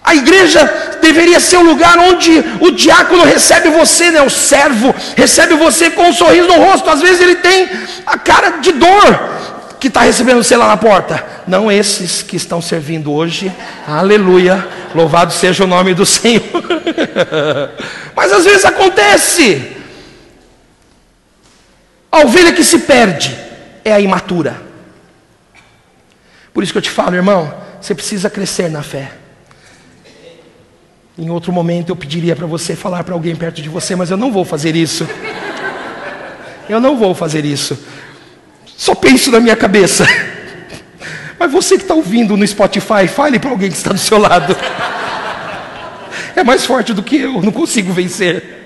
[0.02, 0.64] A igreja
[1.02, 4.22] deveria ser o lugar onde o diácono recebe você, né?
[4.22, 6.88] o servo, recebe você com um sorriso no rosto.
[6.88, 7.68] Às vezes ele tem
[8.06, 9.38] a cara de dor
[9.78, 11.24] que está recebendo você lá na porta.
[11.46, 13.52] Não esses que estão servindo hoje.
[13.87, 14.66] Aleluia.
[14.94, 16.42] Louvado seja o nome do Senhor.
[18.16, 19.76] Mas às vezes acontece.
[22.11, 23.37] A ovelha que se perde
[23.85, 24.61] é a imatura.
[26.53, 29.12] Por isso que eu te falo, irmão, você precisa crescer na fé.
[31.16, 34.16] Em outro momento eu pediria para você falar para alguém perto de você, mas eu
[34.16, 35.07] não vou fazer isso.
[36.68, 37.79] Eu não vou fazer isso.
[38.77, 40.07] Só penso na minha cabeça.
[41.38, 44.57] Mas você que está ouvindo no Spotify, fale para alguém que está do seu lado.
[46.35, 48.58] É mais forte do que eu, não consigo vencer.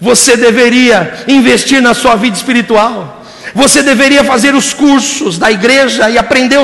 [0.00, 3.18] Você deveria investir na sua vida espiritual.
[3.54, 6.58] Você deveria fazer os cursos da igreja e aprender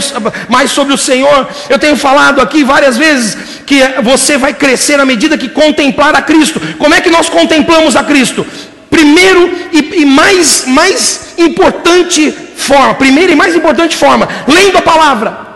[0.49, 1.49] mais sobre o Senhor.
[1.68, 6.22] Eu tenho falado aqui várias vezes que você vai crescer à medida que contemplar a
[6.22, 6.61] Cristo.
[6.79, 8.46] Como é que nós contemplamos a Cristo?
[8.88, 15.46] Primeiro e, e mais, mais importante forma, primeira e mais importante forma, lendo a palavra.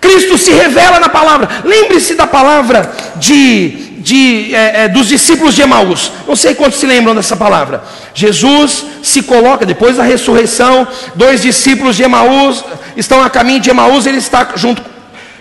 [0.00, 1.48] Cristo se revela na palavra.
[1.64, 6.12] Lembre-se da palavra de de, é, é, dos discípulos de Emaús.
[6.28, 7.82] Não sei quantos se lembram dessa palavra.
[8.12, 12.62] Jesus se coloca, depois da ressurreição, dois discípulos de Emaús
[12.98, 14.82] estão a caminho de Emaús, ele está junto.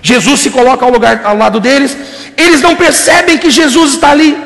[0.01, 1.95] Jesus se coloca ao lugar ao lado deles.
[2.37, 4.37] Eles não percebem que Jesus está ali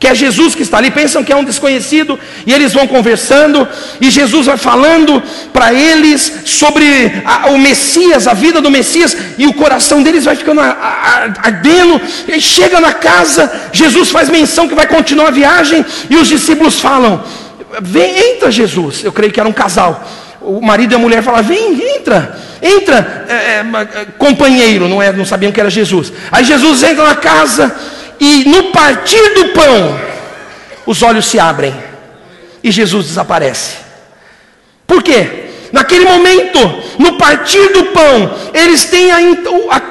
[0.00, 3.68] que é Jesus que está ali, pensam que é um desconhecido, e eles vão conversando,
[4.00, 6.86] e Jesus vai falando para eles sobre
[7.22, 12.40] a, o Messias, a vida do Messias, e o coração deles vai ficando ardendo, e
[12.40, 17.22] chega na casa, Jesus faz menção que vai continuar a viagem, e os discípulos falam:
[17.82, 19.04] Vem, entra Jesus.
[19.04, 20.02] Eu creio que era um casal.
[20.40, 25.26] O marido e a mulher falam: Vem, entra, entra, é, é, companheiro, não, é, não
[25.26, 26.10] sabiam que era Jesus.
[26.32, 27.70] Aí Jesus entra na casa
[28.20, 30.00] e no partir do pão,
[30.84, 31.74] os olhos se abrem
[32.62, 33.76] e Jesus desaparece.
[34.86, 35.46] Por quê?
[35.72, 36.58] Naquele momento,
[36.98, 39.18] no partir do pão, eles têm a,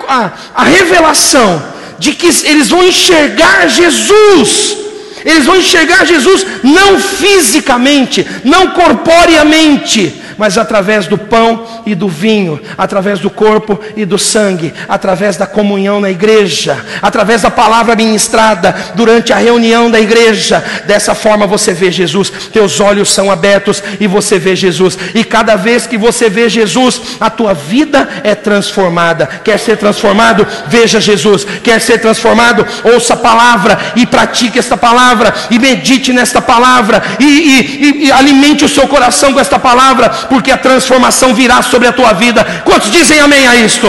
[0.07, 1.63] a, a revelação
[1.97, 4.88] de que eles vão enxergar Jesus.
[5.25, 12.61] Eles vão enxergar Jesus não fisicamente, não corporeamente, mas através do pão e do vinho,
[12.77, 18.73] através do corpo e do sangue, através da comunhão na igreja, através da palavra ministrada
[18.95, 20.63] durante a reunião da igreja.
[20.87, 25.57] Dessa forma você vê Jesus, teus olhos são abertos e você vê Jesus, e cada
[25.57, 29.27] vez que você vê Jesus, a tua vida é transformada.
[29.43, 30.47] Quer ser transformado?
[30.67, 31.45] Veja Jesus.
[31.63, 32.65] Quer ser transformado?
[32.83, 34.77] Ouça a palavra e pratique esta
[35.09, 40.09] palavra, e medite nesta palavra, e, e, e alimente o seu coração com esta palavra,
[40.09, 42.45] porque a transformação virá sobre a tua vida.
[42.63, 43.87] Quantos dizem amém a isto?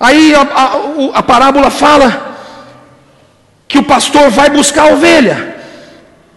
[0.00, 2.36] Aí a, a, a parábola fala
[3.66, 5.54] que o pastor vai buscar a ovelha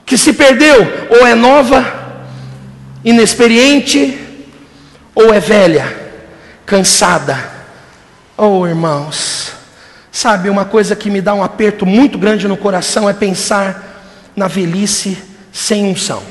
[0.06, 1.86] que se perdeu, ou é nova,
[3.04, 4.17] inexperiente,
[5.13, 5.86] ou é velha,
[6.65, 7.57] cansada.
[8.39, 9.52] Oh, irmãos,
[10.12, 14.47] sabe, uma coisa que me dá um aperto muito grande no coração é pensar na
[14.47, 15.17] velhice
[15.52, 16.21] sem unção.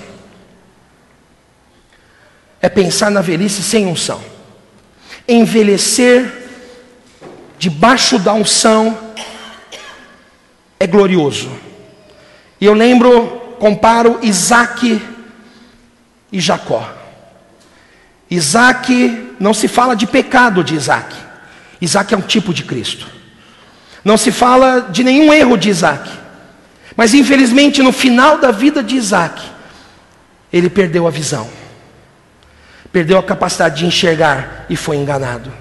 [2.63, 4.23] É pensar na velhice sem unção.
[5.27, 6.33] Envelhecer
[7.59, 8.97] debaixo da unção
[10.79, 11.51] é glorioso.
[12.61, 15.03] E eu lembro, comparo Isaac
[16.31, 16.89] e Jacó.
[18.31, 21.26] Isaac, não se fala de pecado de Isaac.
[21.81, 23.07] Isaac é um tipo de Cristo.
[24.05, 26.11] Não se fala de nenhum erro de Isaac.
[26.97, 29.43] Mas infelizmente, no final da vida de Isaac,
[30.53, 31.49] ele perdeu a visão,
[32.91, 35.53] perdeu a capacidade de enxergar e foi enganado.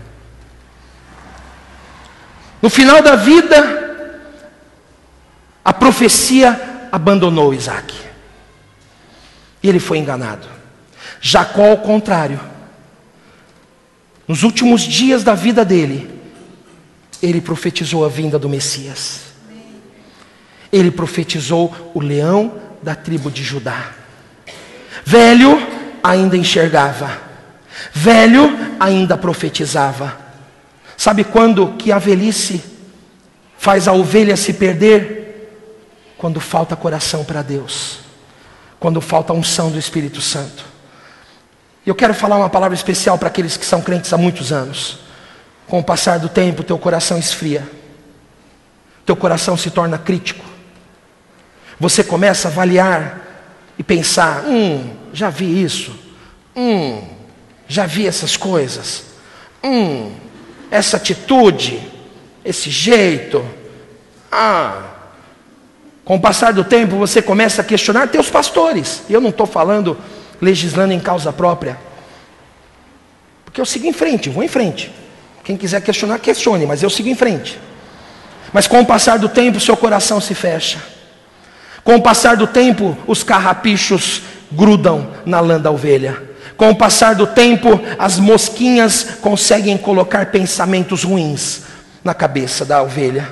[2.61, 4.07] No final da vida,
[5.63, 7.93] a profecia abandonou Isaac,
[9.61, 10.47] e ele foi enganado.
[11.19, 12.39] Jacó, ao contrário,
[14.27, 16.09] nos últimos dias da vida dele,
[17.21, 19.25] ele profetizou a vinda do Messias
[20.75, 23.91] ele profetizou o leão da tribo de Judá.
[25.05, 25.57] Velho
[26.03, 27.17] ainda enxergava,
[27.93, 30.17] velho ainda profetizava.
[30.97, 32.61] Sabe quando que a velhice
[33.57, 35.23] faz a ovelha se perder?
[36.17, 37.99] Quando falta coração para Deus,
[38.77, 40.74] quando falta unção do Espírito Santo.
[41.85, 44.99] E eu quero falar uma palavra especial para aqueles que são crentes há muitos anos.
[45.67, 47.67] Com o passar do tempo, teu coração esfria,
[49.05, 50.45] teu coração se torna crítico,
[51.79, 53.21] você começa a avaliar
[53.77, 55.95] e pensar: hum, já vi isso,
[56.55, 57.01] hum,
[57.67, 59.05] já vi essas coisas,
[59.63, 60.11] hum,
[60.69, 61.81] essa atitude,
[62.43, 63.43] esse jeito.
[64.31, 64.83] Ah,
[66.03, 69.01] com o passar do tempo você começa a questionar teus pastores.
[69.09, 69.97] Eu não estou falando
[70.45, 71.77] legislando em causa própria.
[73.43, 74.91] Porque eu sigo em frente, vou em frente.
[75.43, 77.59] Quem quiser questionar, questione, mas eu sigo em frente.
[78.53, 80.79] Mas com o passar do tempo, seu coração se fecha.
[81.83, 86.21] Com o passar do tempo, os carrapichos grudam na lã da ovelha.
[86.55, 91.63] Com o passar do tempo, as mosquinhas conseguem colocar pensamentos ruins
[92.03, 93.31] na cabeça da ovelha.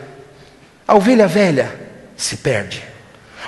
[0.88, 1.74] A ovelha velha
[2.18, 2.84] se perde,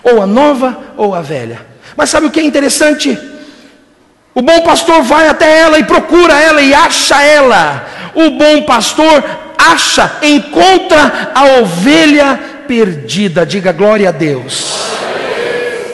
[0.03, 1.61] ou a nova ou a velha.
[1.95, 3.17] Mas sabe o que é interessante?
[4.35, 7.87] O bom pastor vai até ela e procura ela e acha ela.
[8.13, 9.23] O bom pastor
[9.57, 13.45] acha, encontra a ovelha perdida.
[13.45, 14.75] Diga glória a Deus.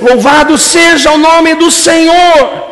[0.01, 2.70] Louvado seja o nome do Senhor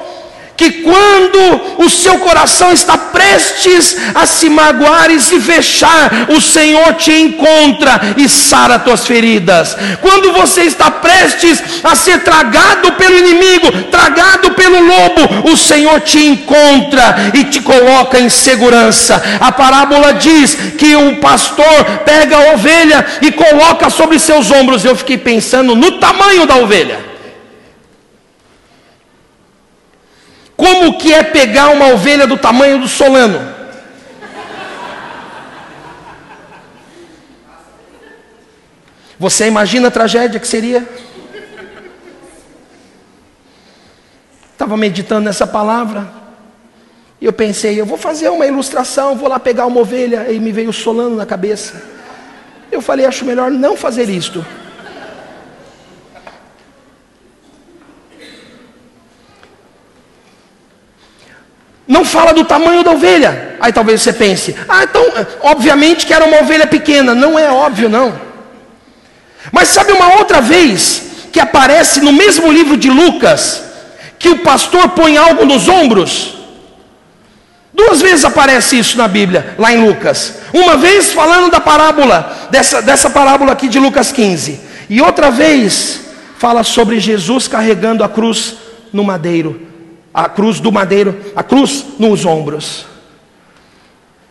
[0.60, 1.40] que quando
[1.78, 8.14] o seu coração está prestes a se magoar e se fechar, o Senhor te encontra
[8.18, 9.78] e sara tuas feridas.
[10.02, 16.26] Quando você está prestes a ser tragado pelo inimigo, tragado pelo lobo, o Senhor te
[16.26, 19.24] encontra e te coloca em segurança.
[19.40, 24.84] A parábola diz que o pastor pega a ovelha e coloca sobre seus ombros.
[24.84, 27.09] Eu fiquei pensando no tamanho da ovelha.
[30.60, 33.40] Como que é pegar uma ovelha do tamanho do Solano?
[39.18, 40.86] Você imagina a tragédia que seria?
[44.52, 46.12] Estava meditando nessa palavra.
[47.22, 50.30] E eu pensei, eu vou fazer uma ilustração, vou lá pegar uma ovelha.
[50.30, 51.82] E me veio o Solano na cabeça.
[52.70, 54.46] Eu falei, acho melhor não fazer isto.
[61.90, 63.58] Não fala do tamanho da ovelha.
[63.60, 65.04] Aí talvez você pense, ah, então,
[65.42, 67.16] obviamente que era uma ovelha pequena.
[67.16, 68.14] Não é óbvio, não.
[69.52, 71.02] Mas sabe uma outra vez
[71.34, 73.64] que aparece no mesmo livro de Lucas,
[74.20, 76.36] que o pastor põe algo nos ombros?
[77.74, 80.36] Duas vezes aparece isso na Bíblia, lá em Lucas.
[80.54, 84.60] Uma vez falando da parábola, dessa, dessa parábola aqui de Lucas 15.
[84.92, 86.02] E outra vez
[86.38, 88.56] fala sobre Jesus carregando a cruz
[88.94, 89.69] no madeiro
[90.20, 92.86] a cruz do madeiro, a cruz nos ombros.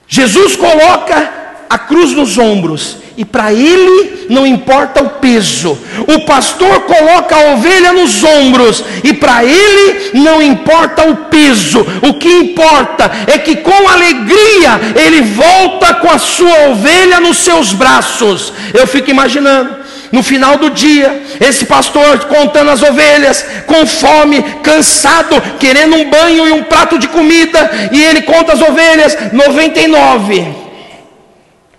[0.07, 1.33] Jesus coloca
[1.69, 5.79] a cruz nos ombros e para ele não importa o peso.
[6.07, 11.85] O pastor coloca a ovelha nos ombros e para ele não importa o peso.
[12.03, 17.73] O que importa é que com alegria ele volta com a sua ovelha nos seus
[17.73, 18.53] braços.
[18.73, 19.78] Eu fico imaginando
[20.11, 26.47] no final do dia, esse pastor contando as ovelhas, com fome, cansado, querendo um banho
[26.49, 30.55] e um prato de comida, e ele conta as ovelhas, 99.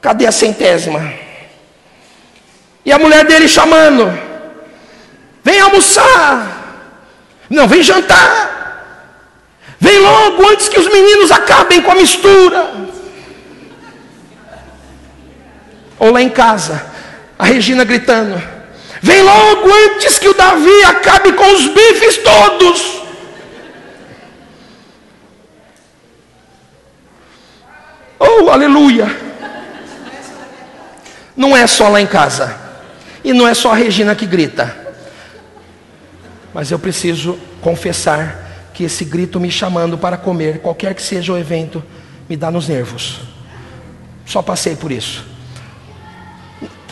[0.02, 1.14] Cadê a centésima?
[2.86, 4.12] E a mulher dele chamando:
[5.44, 6.58] Vem almoçar.
[7.50, 8.58] Não, vem jantar.
[9.80, 12.72] Vem logo antes que os meninos acabem com a mistura.
[15.98, 16.89] Ou lá em casa,
[17.40, 18.42] a Regina gritando:
[19.02, 23.00] Vem logo antes que o Davi acabe com os bifes todos.
[28.20, 29.08] Oh, aleluia!
[31.38, 32.54] Não é só lá em casa,
[33.24, 34.76] e não é só a Regina que grita,
[36.54, 41.38] mas eu preciso confessar que esse grito me chamando para comer, qualquer que seja o
[41.38, 41.82] evento,
[42.28, 43.22] me dá nos nervos.
[44.26, 45.39] Só passei por isso.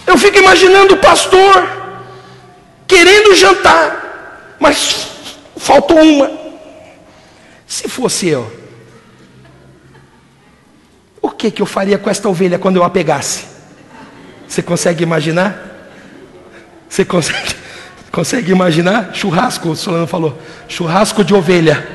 [0.08, 1.70] Eu fico imaginando o pastor
[2.88, 5.10] querendo jantar, mas
[5.58, 6.32] faltou uma.
[7.68, 8.50] Se fosse eu,
[11.22, 13.46] o que, que eu faria com esta ovelha quando eu a pegasse?
[14.48, 15.62] Você consegue imaginar?
[16.88, 17.56] Você consegue,
[18.10, 19.14] consegue imaginar?
[19.14, 20.40] Churrasco, o Solano falou,
[20.70, 21.86] churrasco de ovelha.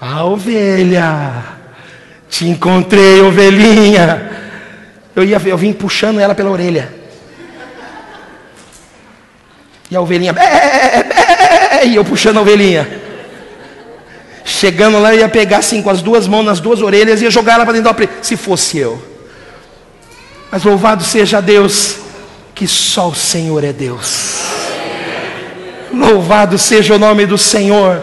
[0.00, 1.42] A ovelha,
[2.28, 4.45] te encontrei, ovelhinha.
[5.16, 6.92] Eu, ia, eu vim puxando ela pela orelha.
[9.90, 13.00] E a ovelhinha, é, é, é, e eu puxando a ovelhinha.
[14.44, 17.30] Chegando lá, eu ia pegar assim com as duas mãos nas duas orelhas e ia
[17.30, 19.02] jogar ela para dentro da Se fosse eu.
[20.52, 21.96] Mas louvado seja Deus,
[22.54, 24.42] que só o Senhor é Deus.
[25.92, 28.02] Louvado seja o nome do Senhor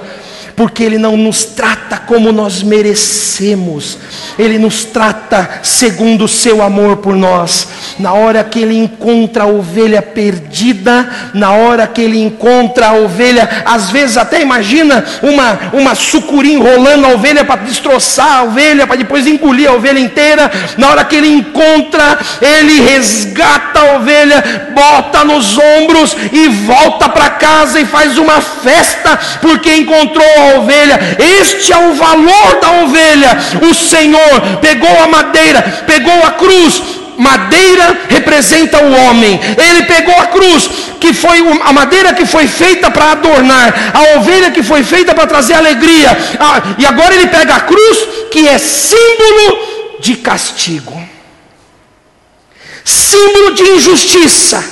[0.55, 3.97] porque Ele não nos trata como nós merecemos,
[4.37, 7.67] Ele nos trata segundo o seu amor por nós.
[7.99, 13.63] Na hora que Ele encontra a ovelha perdida, na hora que Ele encontra a ovelha,
[13.65, 18.97] às vezes até imagina uma, uma sucuri enrolando a ovelha para destroçar a ovelha, para
[18.97, 20.51] depois engolir a ovelha inteira.
[20.77, 27.29] Na hora que Ele encontra, Ele resgata a ovelha, bota nos ombros e volta para
[27.31, 30.99] casa e faz uma festa, porque encontrou a ovelha.
[31.41, 33.37] Este é o valor da ovelha.
[33.69, 36.81] O Senhor pegou a madeira, pegou a cruz,
[37.17, 39.39] madeira representa o homem.
[39.57, 44.51] Ele pegou a cruz, que foi a madeira que foi feita para adornar, a ovelha
[44.51, 46.15] que foi feita para trazer alegria.
[46.39, 47.97] Ah, e agora ele pega a cruz,
[48.31, 51.01] que é símbolo de castigo,
[52.83, 54.63] símbolo de injustiça,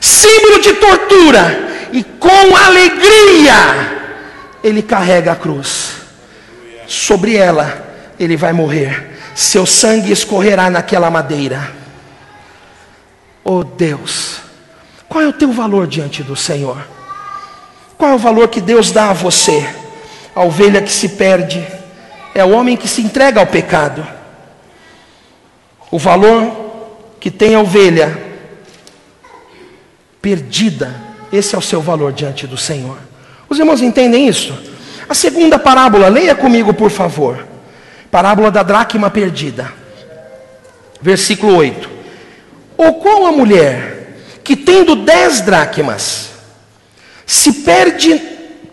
[0.00, 1.68] símbolo de tortura.
[1.90, 3.98] E com alegria
[4.62, 5.96] ele carrega a cruz.
[6.86, 7.86] Sobre ela
[8.18, 9.16] ele vai morrer.
[9.34, 11.72] seu sangue escorrerá naquela madeira.
[13.44, 14.40] Oh Deus,
[15.08, 16.86] qual é o teu valor diante do Senhor?
[17.96, 19.66] Qual é o valor que Deus dá a você?
[20.34, 21.66] A ovelha que se perde
[22.34, 24.06] é o homem que se entrega ao pecado.
[25.90, 26.68] O valor
[27.18, 28.26] que tem a ovelha
[30.20, 30.94] perdida,
[31.32, 33.07] esse é o seu valor diante do Senhor.
[33.48, 34.54] Os irmãos entendem isso?
[35.08, 37.46] A segunda parábola, leia comigo, por favor.
[38.10, 39.72] Parábola da dracma perdida.
[41.00, 41.88] Versículo 8.
[42.76, 43.98] Ou qual a mulher
[44.44, 46.30] que tendo dez dracmas,
[47.26, 48.20] se perde,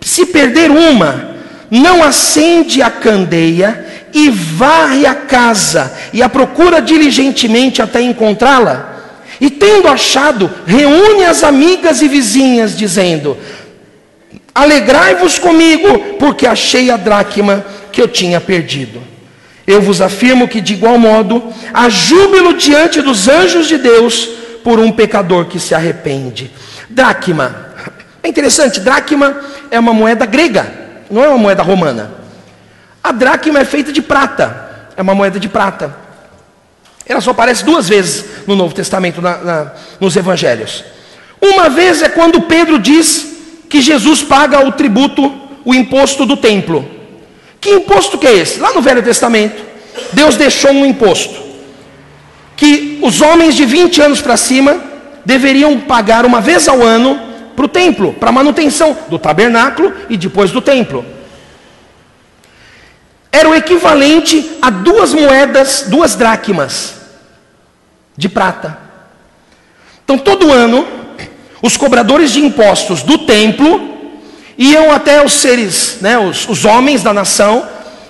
[0.01, 1.35] se perder uma,
[1.69, 8.93] não acende a candeia e varre a casa e a procura diligentemente até encontrá-la?
[9.39, 13.37] E tendo achado, reúne as amigas e vizinhas, dizendo:
[14.55, 19.03] Alegrai-vos comigo, porque achei a dracma que eu tinha perdido.
[19.67, 21.43] Eu vos afirmo que, de igual modo,
[21.73, 24.29] há júbilo diante dos anjos de Deus
[24.63, 26.51] por um pecador que se arrepende.
[26.89, 27.65] Dracma.
[28.23, 29.35] É interessante, dracma
[29.69, 30.71] é uma moeda grega,
[31.11, 32.11] não é uma moeda romana.
[33.03, 35.95] A dracma é feita de prata, é uma moeda de prata.
[37.05, 40.83] Ela só aparece duas vezes no Novo Testamento, na, na, nos Evangelhos.
[41.41, 43.34] Uma vez é quando Pedro diz
[43.75, 45.29] que Jesus paga o tributo,
[45.65, 46.89] o imposto do templo.
[47.59, 48.57] Que imposto que é esse?
[48.57, 49.61] Lá no Velho Testamento,
[50.13, 51.43] Deus deixou um imposto
[52.55, 54.81] que os homens de 20 anos para cima
[55.25, 57.19] deveriam pagar uma vez ao ano
[57.53, 61.05] para o templo, para a manutenção do tabernáculo e depois do templo.
[63.29, 66.95] Era o equivalente a duas moedas, duas dracmas
[68.15, 68.77] de prata.
[70.05, 70.87] Então, todo ano,
[71.65, 73.97] os cobradores de impostos do templo
[74.55, 77.67] iam até os seres, né, os, os homens da nação,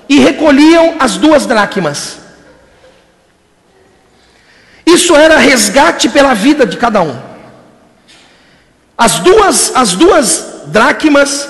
[0.09, 2.17] e recolhiam as duas dracmas.
[4.85, 7.17] Isso era resgate pela vida de cada um.
[8.97, 11.47] As duas, as duas dracmas,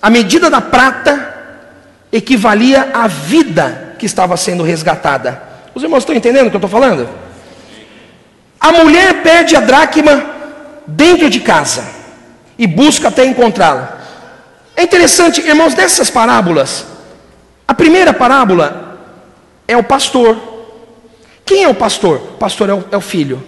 [0.00, 1.34] a medida da prata,
[2.10, 5.42] equivalia à vida que estava sendo resgatada.
[5.74, 7.06] Os irmãos estão entendendo o que eu estou falando?
[8.58, 10.32] A mulher perde a dracma
[10.86, 11.84] dentro de casa
[12.58, 14.00] e busca até encontrá-la.
[14.76, 16.84] É interessante, irmãos, dessas parábolas,
[17.66, 18.98] a primeira parábola
[19.66, 20.36] é o pastor.
[21.44, 22.16] Quem é o pastor?
[22.34, 23.42] O pastor é o, é o filho.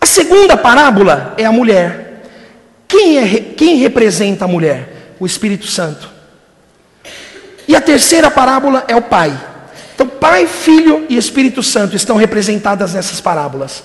[0.00, 2.24] A segunda parábola é a mulher.
[2.88, 5.14] Quem, é, quem representa a mulher?
[5.18, 6.08] O Espírito Santo.
[7.68, 9.38] E a terceira parábola é o pai.
[9.94, 13.84] Então, pai, filho e Espírito Santo estão representadas nessas parábolas.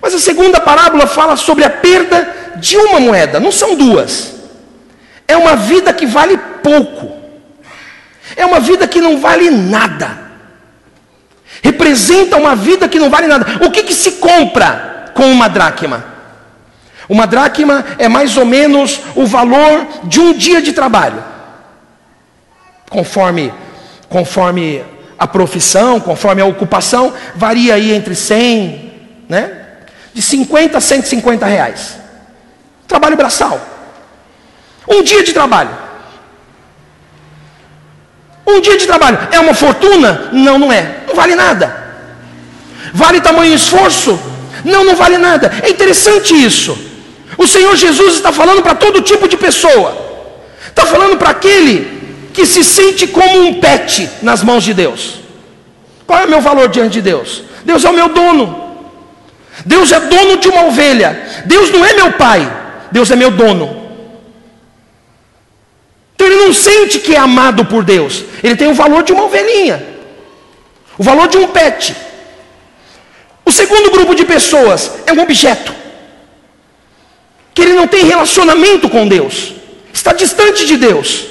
[0.00, 4.34] Mas a segunda parábola fala sobre a perda de uma moeda, não são duas.
[5.26, 7.16] É uma vida que vale pouco.
[8.36, 10.28] É uma vida que não vale nada.
[11.62, 13.64] Representa uma vida que não vale nada.
[13.64, 16.04] O que, que se compra com uma dracma?
[17.08, 21.24] Uma dracma é mais ou menos o valor de um dia de trabalho.
[22.88, 23.52] Conforme,
[24.08, 24.84] conforme
[25.18, 28.92] a profissão, conforme a ocupação, varia aí entre 100,
[29.28, 29.67] né?
[30.18, 31.96] De 50 a 150 reais.
[32.88, 33.56] Trabalho braçal.
[34.88, 35.70] Um dia de trabalho.
[38.44, 40.28] Um dia de trabalho é uma fortuna?
[40.32, 41.02] Não, não é.
[41.06, 41.94] Não vale nada.
[42.92, 44.18] Vale tamanho esforço?
[44.64, 45.52] Não, não vale nada.
[45.62, 46.76] É interessante isso.
[47.36, 49.96] O Senhor Jesus está falando para todo tipo de pessoa.
[50.66, 55.20] Está falando para aquele que se sente como um pet nas mãos de Deus.
[56.04, 57.44] Qual é o meu valor diante de Deus?
[57.64, 58.67] Deus é o meu dono.
[59.64, 61.42] Deus é dono de uma ovelha.
[61.44, 62.50] Deus não é meu pai.
[62.90, 63.88] Deus é meu dono.
[66.18, 68.24] Então ele não sente que é amado por Deus.
[68.42, 69.80] Ele tem o valor de uma ovelhinha,
[70.98, 71.94] o valor de um pet.
[73.44, 75.72] O segundo grupo de pessoas é um objeto,
[77.54, 79.54] que ele não tem relacionamento com Deus,
[79.92, 81.26] está distante de Deus.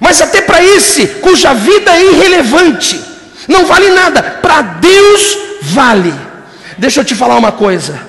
[0.00, 3.00] Mas até para esse, cuja vida é irrelevante,
[3.46, 6.27] não vale nada, para Deus vale.
[6.78, 8.00] Deixa eu te falar uma coisa.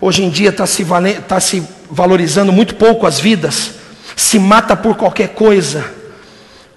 [0.00, 0.84] Hoje em dia está se,
[1.28, 3.78] tá se valorizando muito pouco as vidas
[4.18, 5.84] se mata por qualquer coisa.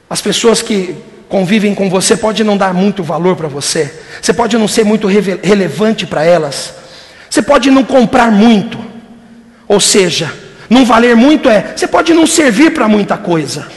[0.08, 0.96] As pessoas que
[1.28, 3.92] convivem com você podem não dar muito valor para você.
[4.22, 6.74] Você pode não ser muito relevante para elas.
[7.28, 8.78] Você pode não comprar muito.
[9.68, 10.32] Ou seja,
[10.70, 13.68] não valer muito é, você pode não servir para muita coisa.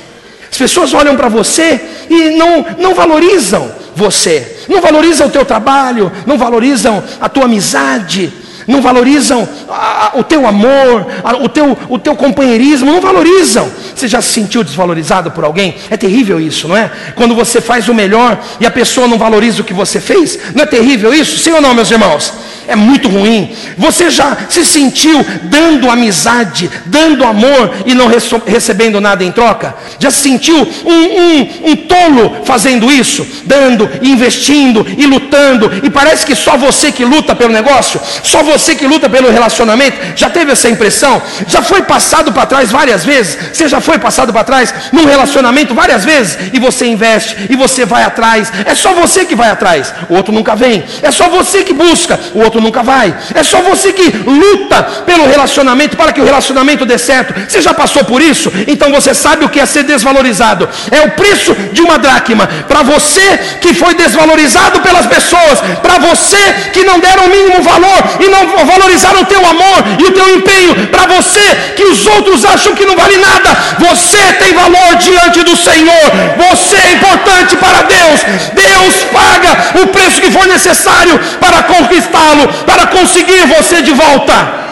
[0.50, 1.80] As pessoas olham para você
[2.10, 8.32] e não, não valorizam você, não valorizam o teu trabalho, não valorizam a tua amizade,
[8.66, 13.70] não valorizam a, o teu amor, a, o, teu, o teu companheirismo, não valorizam.
[13.94, 15.76] Você já se sentiu desvalorizado por alguém?
[15.90, 16.90] É terrível isso, não é?
[17.14, 20.64] Quando você faz o melhor e a pessoa não valoriza o que você fez, não
[20.64, 21.38] é terrível isso?
[21.38, 22.32] Sim ou não, meus irmãos?
[22.66, 23.54] É muito ruim.
[23.76, 28.08] Você já se sentiu dando amizade, dando amor e não
[28.46, 29.74] recebendo nada em troca?
[29.98, 33.26] Já se sentiu um, um, um tolo fazendo isso?
[33.44, 38.74] Dando, investindo e lutando, e parece que só você que luta pelo negócio, só você
[38.74, 39.98] que luta pelo relacionamento.
[40.16, 41.20] Já teve essa impressão?
[41.46, 43.36] Já foi passado para trás várias vezes?
[43.52, 46.38] Você já foi passado para trás num relacionamento várias vezes?
[46.52, 48.52] E você investe, e você vai atrás.
[48.64, 50.84] É só você que vai atrás, o outro nunca vem.
[51.02, 53.14] É só você que busca, o outro nunca vai.
[53.34, 57.34] É só você que luta pelo relacionamento para que o relacionamento dê certo.
[57.48, 58.52] Você já passou por isso?
[58.66, 60.68] Então você sabe o que é ser desvalorizado.
[60.90, 62.46] É o preço de uma dracma.
[62.68, 68.00] Para você que foi desvalorizado pelas pessoas, para você que não deram o mínimo valor
[68.20, 72.44] e não valorizaram o teu amor e o teu empenho, para você que os outros
[72.44, 76.06] acham que não vale nada, você tem valor diante do Senhor.
[76.36, 78.20] Você é importante para Deus.
[78.54, 84.64] Deus paga o preço que for necessário para conquistá-lo, para conseguir você de volta.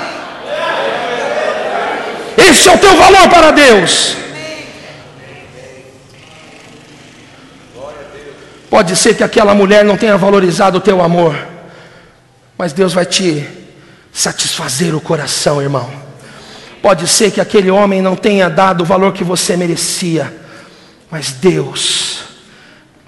[2.37, 4.17] Esse é o teu valor para Deus.
[8.71, 11.37] Pode ser que aquela mulher não tenha valorizado o teu amor,
[12.57, 13.47] mas Deus vai te
[14.11, 15.91] satisfazer o coração, irmão.
[16.83, 20.37] Pode ser que aquele homem não tenha dado o valor que você merecia,
[21.09, 22.25] mas Deus,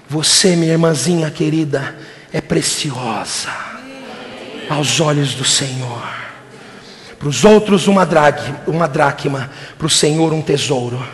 [0.07, 1.93] você, minha irmãzinha querida,
[2.31, 3.49] é preciosa
[4.69, 6.01] aos olhos do Senhor.
[7.19, 11.05] Para os outros, uma, drag, uma dracma, para o Senhor, um tesouro.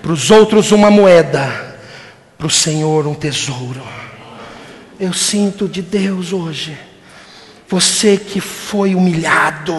[0.00, 1.76] Para os outros, uma moeda,
[2.38, 3.82] para o Senhor, um tesouro.
[4.98, 6.78] Eu sinto de Deus hoje.
[7.68, 9.74] Você que foi humilhado,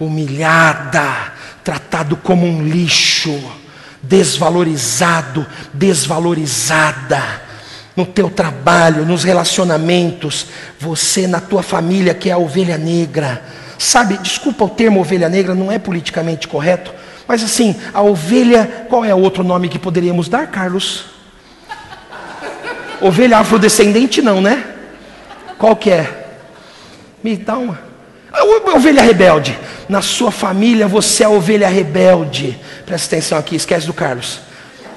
[0.00, 1.32] humilhada,
[1.88, 3.40] tratado como um lixo,
[4.02, 7.22] desvalorizado, desvalorizada
[7.96, 10.46] no teu trabalho, nos relacionamentos,
[10.78, 13.42] você na tua família que é a ovelha negra.
[13.78, 16.92] Sabe, desculpa o termo ovelha negra, não é politicamente correto,
[17.26, 21.06] mas assim, a ovelha, qual é outro nome que poderíamos dar, Carlos?
[23.00, 24.64] Ovelha afrodescendente não, né?
[25.56, 26.26] Qual que é?
[27.22, 27.87] Me dá uma.
[28.78, 29.58] Ovelha rebelde.
[29.88, 32.58] Na sua família você é a ovelha rebelde.
[32.84, 34.40] Presta atenção aqui, esquece do Carlos.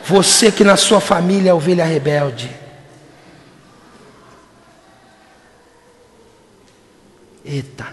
[0.05, 2.49] Você que na sua família é a ovelha rebelde.
[7.43, 7.87] Eita.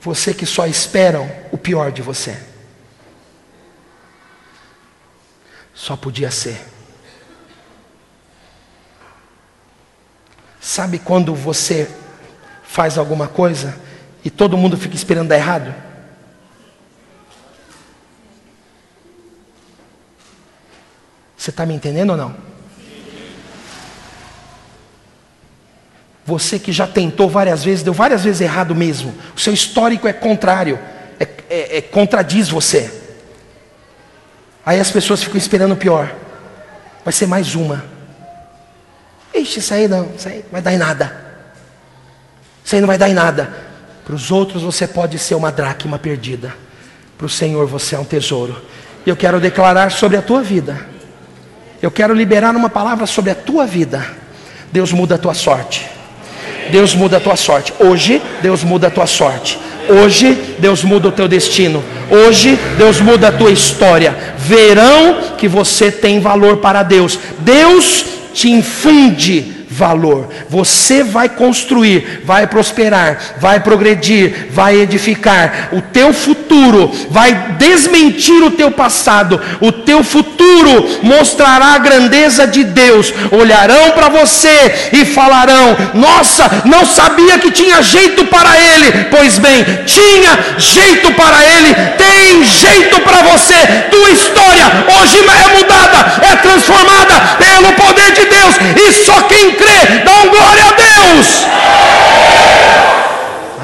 [0.00, 2.40] Você que só esperam o pior de você.
[5.74, 6.60] Só podia ser.
[10.60, 11.90] Sabe quando você
[12.68, 13.74] faz alguma coisa
[14.22, 15.74] e todo mundo fica esperando dar errado?
[21.34, 22.36] Você está me entendendo ou não?
[26.26, 29.14] Você que já tentou várias vezes, deu várias vezes errado mesmo.
[29.34, 30.78] O seu histórico é contrário,
[31.18, 32.92] é, é, é contradiz você.
[34.64, 36.14] Aí as pessoas ficam esperando o pior.
[37.02, 37.82] Vai ser mais uma.
[39.32, 41.27] Ixi, isso aí não, isso aí não vai dar em nada.
[42.68, 43.48] Isso aí não vai dar em nada.
[44.04, 46.52] Para os outros você pode ser uma dracma perdida.
[47.16, 48.60] Para o Senhor você é um tesouro.
[49.06, 50.78] E eu quero declarar sobre a tua vida.
[51.80, 54.06] Eu quero liberar uma palavra sobre a tua vida.
[54.70, 55.88] Deus muda a tua sorte.
[56.70, 57.72] Deus muda a tua sorte.
[57.80, 59.58] Hoje, Deus muda a tua sorte.
[59.88, 61.82] Hoje, Deus muda o teu destino.
[62.10, 64.14] Hoje, Deus muda a tua história.
[64.36, 67.18] Verão que você tem valor para Deus.
[67.38, 68.04] Deus
[68.34, 70.28] te infunde valor.
[70.50, 75.68] Você vai construir, vai prosperar, vai progredir, vai edificar.
[75.72, 79.40] O teu futuro vai desmentir o teu passado.
[79.60, 83.14] O teu futuro mostrará a grandeza de Deus.
[83.30, 89.04] Olharão para você e falarão: Nossa, não sabia que tinha jeito para ele.
[89.10, 93.54] Pois bem, tinha jeito para ele, tem jeito para você.
[93.90, 94.66] Tua história
[95.00, 98.54] hoje é mudada, é transformada pelo poder de Deus.
[98.76, 99.67] E só quem crê,
[100.04, 101.44] dá um glória a Deus.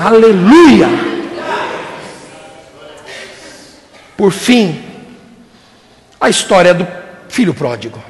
[0.04, 0.88] Aleluia.
[4.16, 4.82] Por fim,
[6.20, 6.86] a história do
[7.28, 8.02] filho pródigo.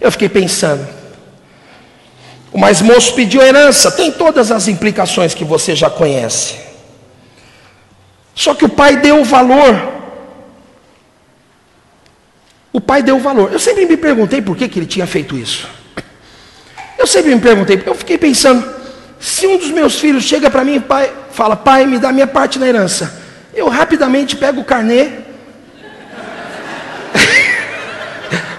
[0.00, 0.86] Eu fiquei pensando.
[2.52, 6.56] O mais moço pediu herança, tem todas as implicações que você já conhece.
[8.34, 9.92] Só que o pai deu valor.
[12.72, 13.52] O pai deu valor.
[13.52, 15.68] Eu sempre me perguntei por que, que ele tinha feito isso.
[17.04, 18.66] Eu sempre me perguntei, porque eu fiquei pensando,
[19.20, 22.26] se um dos meus filhos chega para mim e pai, fala, pai, me dá minha
[22.26, 23.20] parte na herança,
[23.52, 25.08] eu rapidamente pego o carnê.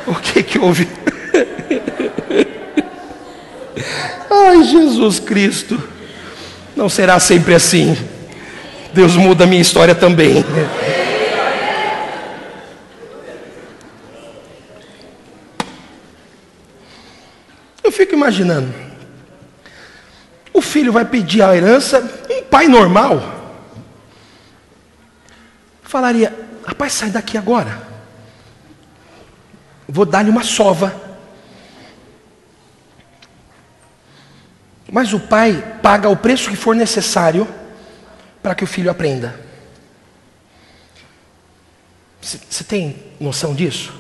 [0.05, 0.87] o que que houve?
[4.29, 5.81] Ai, Jesus Cristo.
[6.75, 7.97] Não será sempre assim.
[8.93, 10.45] Deus muda a minha história também.
[17.95, 18.73] Fico imaginando.
[20.53, 23.35] O filho vai pedir a herança, um pai normal
[25.95, 26.33] falaria:
[26.65, 27.81] rapaz, sai daqui agora.
[29.87, 30.93] Vou dar-lhe uma sova.
[34.91, 37.47] Mas o pai paga o preço que for necessário
[38.43, 39.39] para que o filho aprenda.
[42.21, 43.93] Você tem noção disso?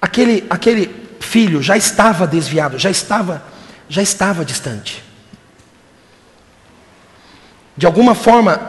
[0.00, 1.01] Aquele, aquele
[1.32, 3.42] filho já estava desviado, já estava,
[3.88, 5.02] já estava distante.
[7.74, 8.60] De alguma forma,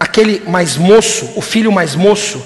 [0.00, 2.42] aquele mais moço, o filho mais moço,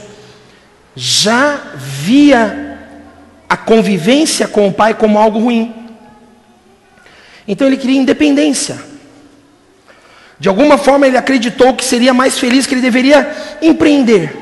[0.97, 2.81] já via
[3.49, 5.73] a convivência com o pai como algo ruim.
[7.47, 8.77] Então ele queria independência.
[10.41, 14.37] De alguma forma ele acreditou que seria mais feliz, que ele deveria empreender,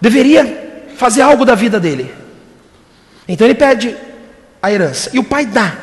[0.00, 2.23] deveria fazer algo da vida dele.
[3.26, 3.96] Então ele pede
[4.62, 5.76] a herança e o pai dá.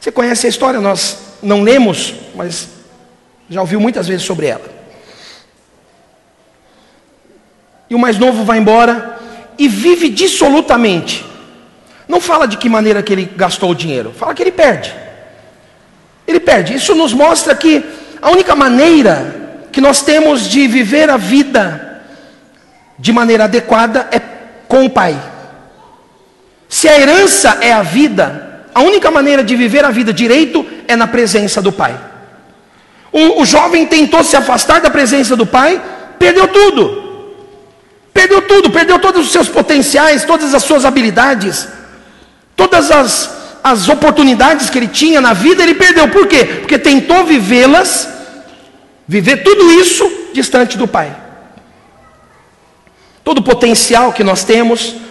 [0.00, 2.68] Você conhece a história, nós não lemos, mas
[3.48, 4.70] já ouviu muitas vezes sobre ela.
[7.88, 9.18] E o mais novo vai embora
[9.58, 11.24] e vive dissolutamente.
[12.08, 14.94] Não fala de que maneira que ele gastou o dinheiro, fala que ele perde.
[16.26, 16.74] Ele perde.
[16.74, 17.84] Isso nos mostra que
[18.20, 22.02] a única maneira que nós temos de viver a vida
[22.98, 24.20] de maneira adequada é
[24.68, 25.31] com o Pai.
[26.72, 30.96] Se a herança é a vida, a única maneira de viver a vida direito é
[30.96, 31.94] na presença do Pai.
[33.12, 35.78] O, o jovem tentou se afastar da presença do Pai,
[36.18, 37.28] perdeu tudo.
[38.14, 41.68] Perdeu tudo, perdeu todos os seus potenciais, todas as suas habilidades,
[42.56, 46.08] todas as, as oportunidades que ele tinha na vida, ele perdeu.
[46.08, 46.42] Por quê?
[46.42, 48.08] Porque tentou vivê-las,
[49.06, 51.14] viver tudo isso distante do Pai.
[53.22, 55.02] Todo o potencial que nós temos,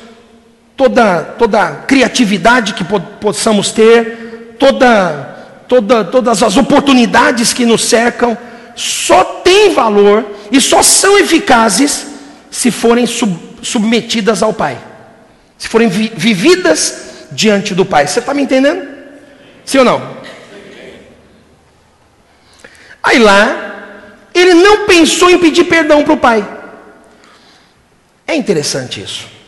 [0.76, 2.84] toda, toda criatividade que
[3.20, 8.38] possamos ter, toda, toda, todas as oportunidades que nos cercam,
[8.76, 12.08] só tem valor e só são eficazes
[12.50, 14.78] se forem sub, submetidas ao Pai,
[15.58, 18.08] se forem vi, vividas diante do Pai.
[18.08, 18.88] Você está me entendendo?
[19.64, 20.22] Sim ou não?
[23.04, 23.72] Aí lá,
[24.34, 26.48] ele não pensou em pedir perdão para o Pai.
[28.28, 29.41] É interessante isso.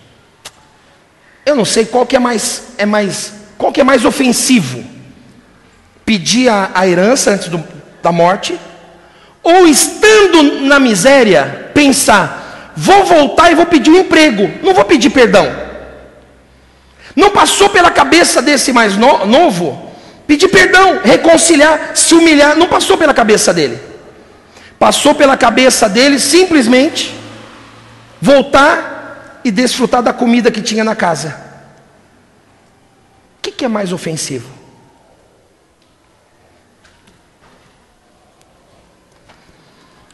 [1.45, 4.83] Eu não sei qual que é mais, é mais, qual que é mais ofensivo.
[6.05, 7.63] Pedir a, a herança antes do,
[8.01, 8.57] da morte,
[9.41, 15.09] ou estando na miséria, pensar, vou voltar e vou pedir um emprego, não vou pedir
[15.09, 15.63] perdão.
[17.15, 19.91] Não passou pela cabeça desse mais no, novo
[20.25, 23.79] pedir perdão, reconciliar, se humilhar, não passou pela cabeça dele.
[24.79, 27.13] Passou pela cabeça dele simplesmente
[28.21, 28.93] voltar
[29.43, 31.39] e desfrutar da comida que tinha na casa.
[33.37, 34.49] O que, que é mais ofensivo?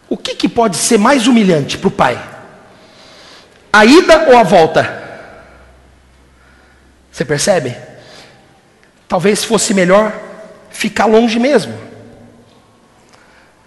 [0.10, 2.30] O que, que pode ser mais humilhante para o pai?
[3.72, 4.98] A ida ou a volta?
[7.12, 7.78] Você percebe?
[9.08, 10.20] Talvez fosse melhor
[10.72, 11.78] ficar longe mesmo.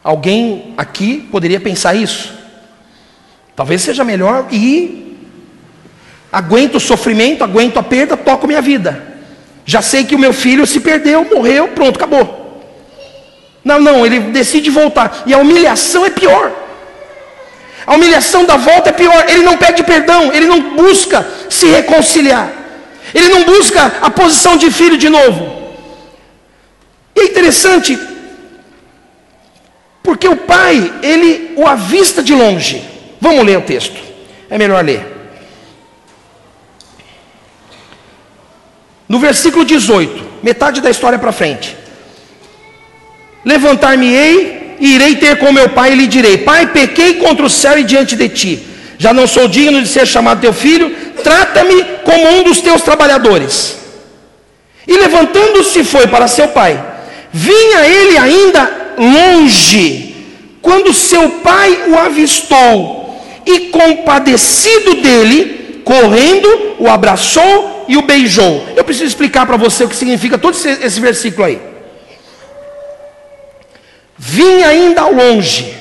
[0.02, 2.34] Alguém aqui poderia pensar isso.
[3.54, 5.11] Talvez seja melhor ir
[6.32, 9.12] aguento o sofrimento, aguento a perda, toco minha vida.
[9.66, 12.40] Já sei que o meu filho se perdeu, morreu, pronto, acabou.
[13.62, 15.22] Não, não, ele decide voltar.
[15.26, 16.50] E a humilhação é pior.
[17.86, 19.24] A humilhação da volta é pior.
[19.28, 22.50] Ele não pede perdão, ele não busca se reconciliar.
[23.14, 25.60] Ele não busca a posição de filho de novo.
[27.14, 27.98] E é interessante,
[30.02, 32.82] porque o pai, ele o avista de longe.
[33.20, 34.00] Vamos ler o texto.
[34.48, 35.11] É melhor ler.
[39.12, 41.76] No versículo 18, metade da história para frente.
[43.44, 47.78] Levantar-me-ei e irei ter com meu pai e lhe direi: Pai, pequei contra o céu
[47.78, 48.66] e diante de ti.
[48.96, 53.76] Já não sou digno de ser chamado teu filho, trata-me como um dos teus trabalhadores.
[54.88, 56.82] E levantando-se foi para seu pai.
[57.30, 60.16] Vinha ele ainda longe,
[60.62, 68.66] quando seu pai o avistou, e compadecido dele, correndo, o abraçou e o beijou.
[68.76, 71.60] Eu preciso explicar para você o que significa todo esse, esse versículo aí.
[74.16, 75.76] Vinha ainda ao longe,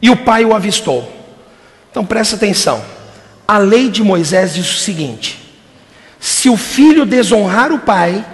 [0.00, 1.12] e o pai o avistou.
[1.90, 2.82] Então presta atenção.
[3.46, 5.38] A lei de Moisés diz o seguinte:
[6.20, 8.24] se o filho desonrar o pai,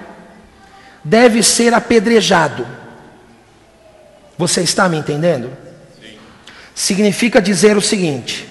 [1.02, 2.66] deve ser apedrejado.
[4.36, 5.50] Você está me entendendo?
[6.00, 6.16] Sim.
[6.74, 8.48] Significa dizer o seguinte: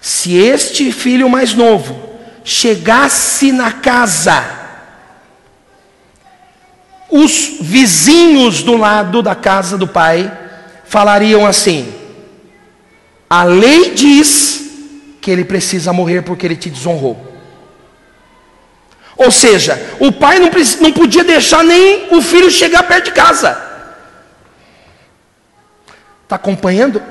[0.00, 2.07] se este filho mais novo
[2.44, 4.44] chegasse na casa,
[7.10, 10.30] os vizinhos do lado da casa do pai
[10.84, 11.92] falariam assim:
[13.28, 14.68] a lei diz
[15.20, 17.26] que ele precisa morrer porque ele te desonrou.
[19.16, 20.48] Ou seja, o pai não,
[20.80, 23.60] não podia deixar nem o filho chegar perto de casa.
[26.22, 27.02] Está acompanhando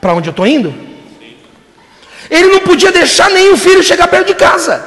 [0.00, 0.85] para onde eu estou indo?
[2.30, 4.82] Ele não podia deixar nem o filho chegar perto de casa.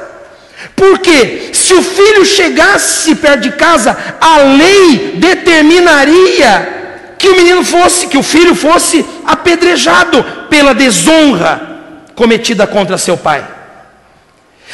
[0.76, 6.78] Porque se o filho chegasse perto de casa, a lei determinaria
[7.18, 11.60] que o menino fosse, que o filho fosse apedrejado pela desonra
[12.14, 13.44] cometida contra seu pai.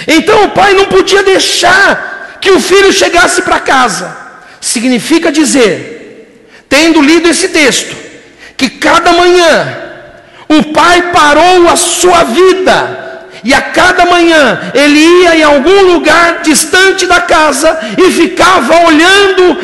[0.07, 4.17] Então o pai não podia deixar que o filho chegasse para casa.
[4.61, 7.97] Significa dizer, tendo lido esse texto,
[8.57, 9.87] que cada manhã
[10.49, 13.07] o pai parou a sua vida
[13.43, 19.59] e a cada manhã ele ia em algum lugar distante da casa e ficava olhando,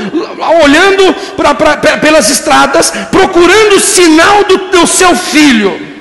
[0.62, 5.92] olhando pra, pra, pelas estradas, procurando o sinal do, do seu filho.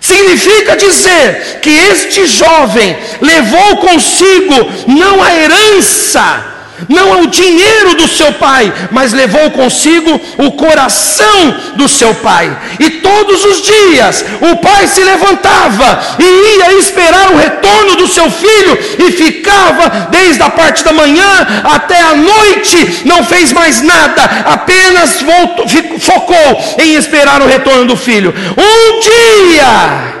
[0.00, 4.54] Significa dizer que este jovem levou consigo
[4.86, 6.44] não a herança,
[6.88, 12.56] não é o dinheiro do seu pai, mas levou consigo o coração do seu pai.
[12.78, 18.30] E todos os dias o pai se levantava e ia esperar o retorno do seu
[18.30, 24.22] filho e ficava desde a parte da manhã até a noite, não fez mais nada,
[24.46, 25.66] apenas voltou,
[25.98, 28.34] focou em esperar o retorno do filho.
[28.56, 30.16] Um dia,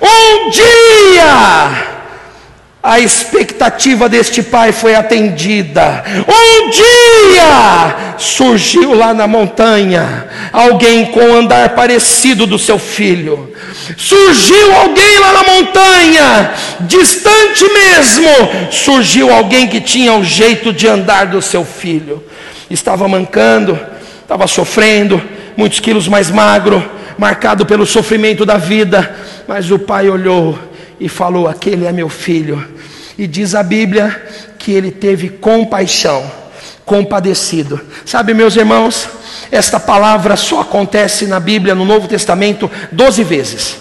[0.00, 1.97] um dia,
[2.88, 6.02] a expectativa deste pai foi atendida.
[6.26, 13.52] Um dia surgiu lá na montanha alguém com andar parecido do seu filho.
[13.94, 18.28] Surgiu alguém lá na montanha, distante mesmo.
[18.70, 22.24] Surgiu alguém que tinha o jeito de andar do seu filho.
[22.70, 23.78] Estava mancando,
[24.22, 25.20] estava sofrendo,
[25.54, 26.82] muitos quilos mais magro,
[27.18, 29.14] marcado pelo sofrimento da vida.
[29.46, 30.58] Mas o pai olhou
[30.98, 32.77] e falou: Aquele é meu filho.
[33.18, 34.26] E diz a Bíblia
[34.58, 36.30] que ele teve compaixão,
[36.84, 37.80] compadecido.
[38.06, 39.08] Sabe, meus irmãos,
[39.50, 43.76] esta palavra só acontece na Bíblia, no Novo Testamento, doze vezes.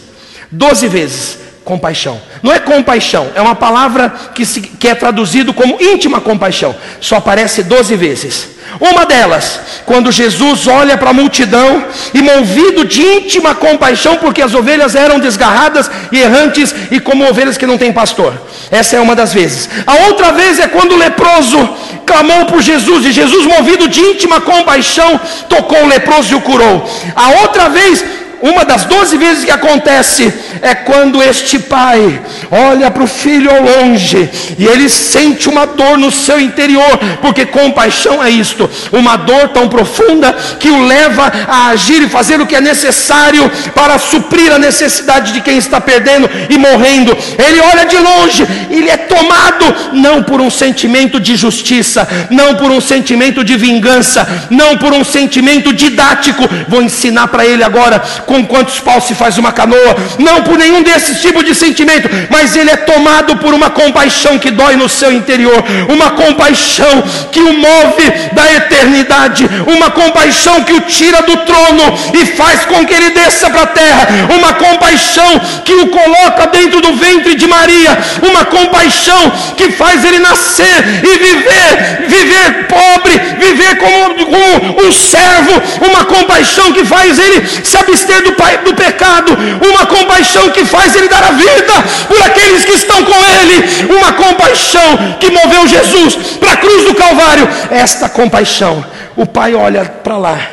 [0.52, 2.20] Doze vezes compaixão.
[2.42, 6.74] Não é compaixão, é uma palavra que, se, que é traduzido como íntima compaixão.
[7.02, 8.56] Só aparece doze vezes.
[8.80, 14.54] Uma delas, quando Jesus olha para a multidão e movido de íntima compaixão, porque as
[14.54, 18.34] ovelhas eram desgarradas e errantes e como ovelhas que não têm pastor.
[18.72, 19.70] Essa é uma das vezes.
[19.86, 21.58] A outra vez é quando o leproso
[22.06, 26.90] clamou por Jesus e Jesus, movido de íntima compaixão, tocou o leproso e o curou.
[27.16, 28.06] A outra vez
[28.42, 30.32] uma das doze vezes que acontece
[30.62, 32.22] é quando este pai
[32.52, 37.46] olha para o filho ao longe e ele sente uma dor no seu interior, porque
[37.46, 42.46] compaixão é isto, uma dor tão profunda que o leva a agir e fazer o
[42.46, 47.18] que é necessário para suprir a necessidade de quem está perdendo e morrendo.
[47.38, 52.72] Ele olha de longe, ele é tomado não por um sentimento de justiça, não por
[52.72, 56.48] um sentimento de vingança, não por um sentimento didático.
[56.68, 60.84] Vou ensinar para ele agora com quantos paus se faz uma canoa, não por nenhum
[60.84, 65.12] desses tipos de sentimento, mas ele é tomado por uma compaixão que dói no seu
[65.12, 67.02] interior, uma compaixão
[67.32, 72.86] que o move da eternidade, uma compaixão que o tira do trono e faz com
[72.86, 74.08] que ele desça para a terra,
[74.38, 80.20] uma compaixão que o coloca dentro do ventre de Maria, uma compaixão que faz ele
[80.20, 87.48] nascer e viver, viver pobre, viver como, como um servo, uma compaixão que faz ele
[87.64, 89.32] se abster do, do pecado,
[89.70, 91.74] uma compaixão que faz ele dar a vida
[92.08, 96.96] por aqueles que estão com ele, uma compaixão que moveu Jesus para a cruz do
[96.96, 97.48] Calvário.
[97.72, 100.50] Esta compaixão, o pai olha para lá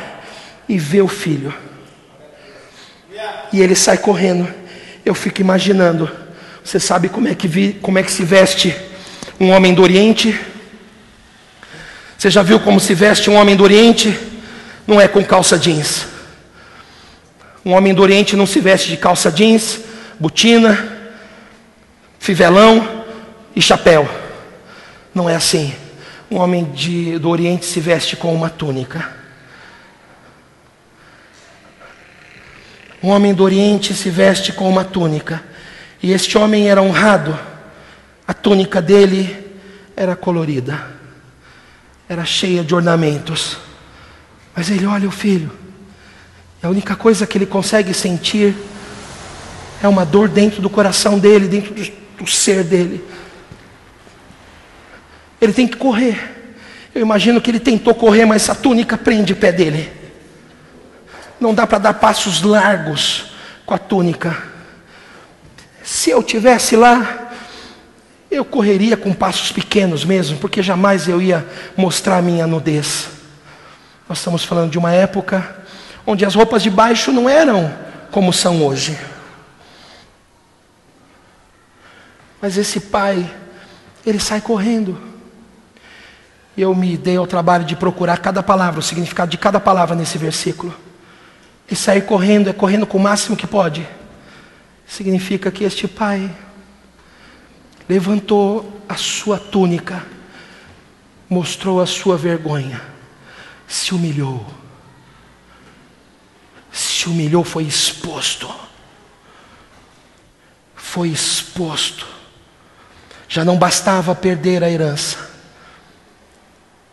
[0.69, 1.55] e vê o filho,
[3.53, 4.49] e ele sai correndo.
[5.05, 6.11] Eu fico imaginando,
[6.63, 8.75] você sabe como é que, vi, como é que se veste
[9.39, 10.39] um homem do Oriente?
[12.17, 14.19] Você já viu como se veste um homem do Oriente?
[14.87, 16.14] Não é com calça jeans.
[17.65, 19.81] Um homem do Oriente não se veste de calça jeans,
[20.21, 21.11] botina,
[22.19, 23.05] fivelão
[23.57, 24.09] e chapéu.
[25.15, 25.75] Não é assim.
[26.31, 29.13] Um homem de, do Oriente se veste com uma túnica.
[33.03, 35.43] Um homem do Oriente se veste com uma túnica.
[36.03, 37.39] E este homem era honrado,
[38.29, 39.43] a túnica dele
[39.97, 40.87] era colorida,
[42.07, 43.57] era cheia de ornamentos.
[44.55, 45.51] Mas ele olha o filho,
[46.65, 48.57] a única coisa que ele consegue sentir
[49.83, 53.05] é uma dor dentro do coração dele, dentro do, ser dele.
[55.39, 56.57] Ele tem que correr.
[56.95, 59.93] Eu imagino que ele tentou correr, mas essa túnica prende o pé dele.
[61.39, 63.35] Não dá para dar passos largos
[63.67, 64.35] com a túnica.
[65.83, 67.31] Se eu tivesse lá,
[68.31, 71.47] eu correria com passos pequenos mesmo, porque jamais eu ia
[71.77, 73.09] mostrar minha nudez.
[74.09, 75.64] Nós estamos falando de uma época
[76.07, 77.73] onde as roupas de baixo não eram
[78.11, 78.99] como são hoje.
[82.41, 83.29] Mas esse pai,
[84.05, 85.01] ele sai correndo.
[86.57, 89.97] E eu me dei ao trabalho de procurar cada palavra, o significado de cada palavra
[89.97, 90.75] nesse versículo.
[91.71, 93.87] E sair correndo é correndo com o máximo que pode
[94.87, 96.31] significa que este pai
[97.89, 100.05] levantou a sua túnica,
[101.29, 102.81] mostrou a sua vergonha,
[103.67, 104.47] se humilhou.
[106.75, 108.53] Se humilhou, foi exposto.
[110.75, 112.05] Foi exposto.
[113.29, 115.31] Já não bastava perder a herança,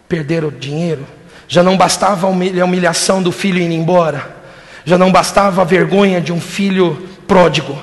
[0.08, 1.08] perder o dinheiro,
[1.48, 4.38] já não bastava a humilhação do filho indo embora,
[4.86, 7.82] já não bastava a vergonha de um filho pródigo.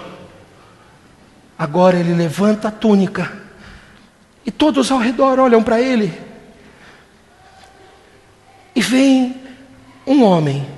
[1.59, 3.33] Agora ele levanta a túnica
[4.47, 6.17] e todos ao redor olham para ele.
[8.75, 9.43] E vem
[10.07, 10.78] um homem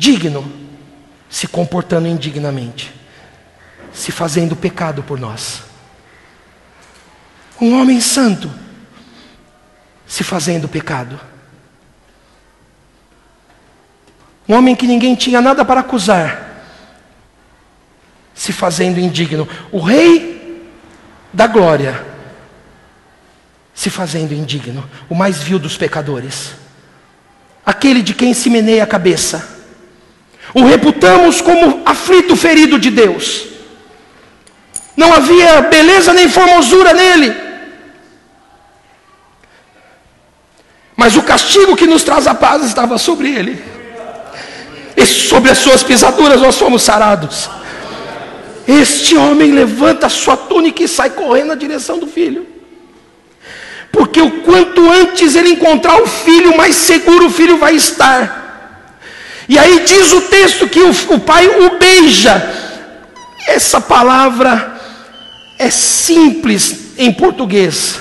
[0.00, 0.50] digno
[1.28, 2.90] se comportando indignamente,
[3.92, 5.62] se fazendo pecado por nós.
[7.60, 8.50] Um homem santo
[10.06, 11.20] se fazendo pecado.
[14.48, 16.64] Um homem que ninguém tinha nada para acusar,
[18.34, 19.46] se fazendo indigno.
[19.70, 20.66] O rei
[21.30, 22.06] da glória
[23.74, 26.54] se fazendo indigno, o mais vil dos pecadores.
[27.64, 29.59] Aquele de quem se meneia a cabeça.
[30.52, 33.46] O reputamos como aflito ferido de Deus.
[34.96, 37.34] Não havia beleza nem formosura nele.
[40.96, 43.62] Mas o castigo que nos traz a paz estava sobre ele
[44.96, 47.48] e sobre as suas pisaduras nós fomos sarados.
[48.68, 52.46] Este homem levanta a sua túnica e sai correndo na direção do filho.
[53.90, 58.39] Porque o quanto antes ele encontrar o filho, mais seguro o filho vai estar.
[59.50, 62.40] E aí diz o texto que o, o pai o beija.
[63.48, 64.80] Essa palavra
[65.58, 67.98] é simples em português,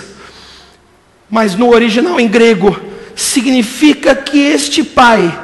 [1.28, 2.80] mas no original em grego
[3.16, 5.36] significa que este pai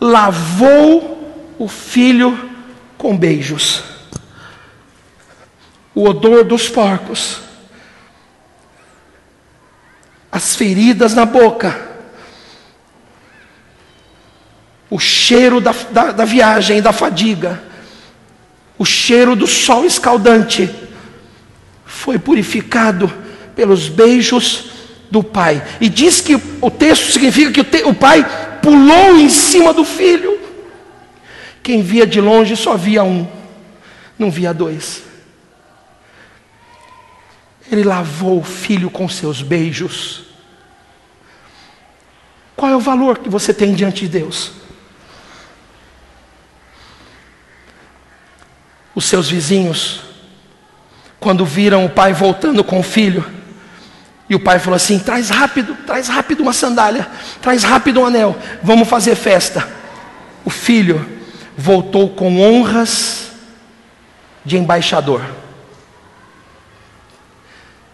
[0.00, 2.50] lavou o filho
[2.98, 3.84] com beijos.
[5.94, 7.38] O odor dos porcos,
[10.32, 11.95] as feridas na boca,
[14.88, 17.62] o cheiro da, da, da viagem da fadiga,
[18.78, 20.70] o cheiro do sol escaldante,
[21.84, 23.12] foi purificado
[23.54, 24.70] pelos beijos
[25.10, 25.62] do pai.
[25.80, 28.24] E diz que o texto significa que o, te, o pai
[28.62, 30.38] pulou em cima do filho.
[31.62, 33.26] Quem via de longe só via um,
[34.18, 35.02] não via dois.
[37.70, 40.24] Ele lavou o filho com seus beijos.
[42.54, 44.65] Qual é o valor que você tem diante de Deus?
[48.96, 50.00] Os seus vizinhos,
[51.20, 53.24] quando viram o pai voltando com o filho,
[54.28, 57.06] e o pai falou assim: traz rápido, traz rápido uma sandália,
[57.40, 59.68] traz rápido um anel, vamos fazer festa.
[60.44, 61.06] O filho
[61.56, 63.30] voltou com honras
[64.44, 65.22] de embaixador.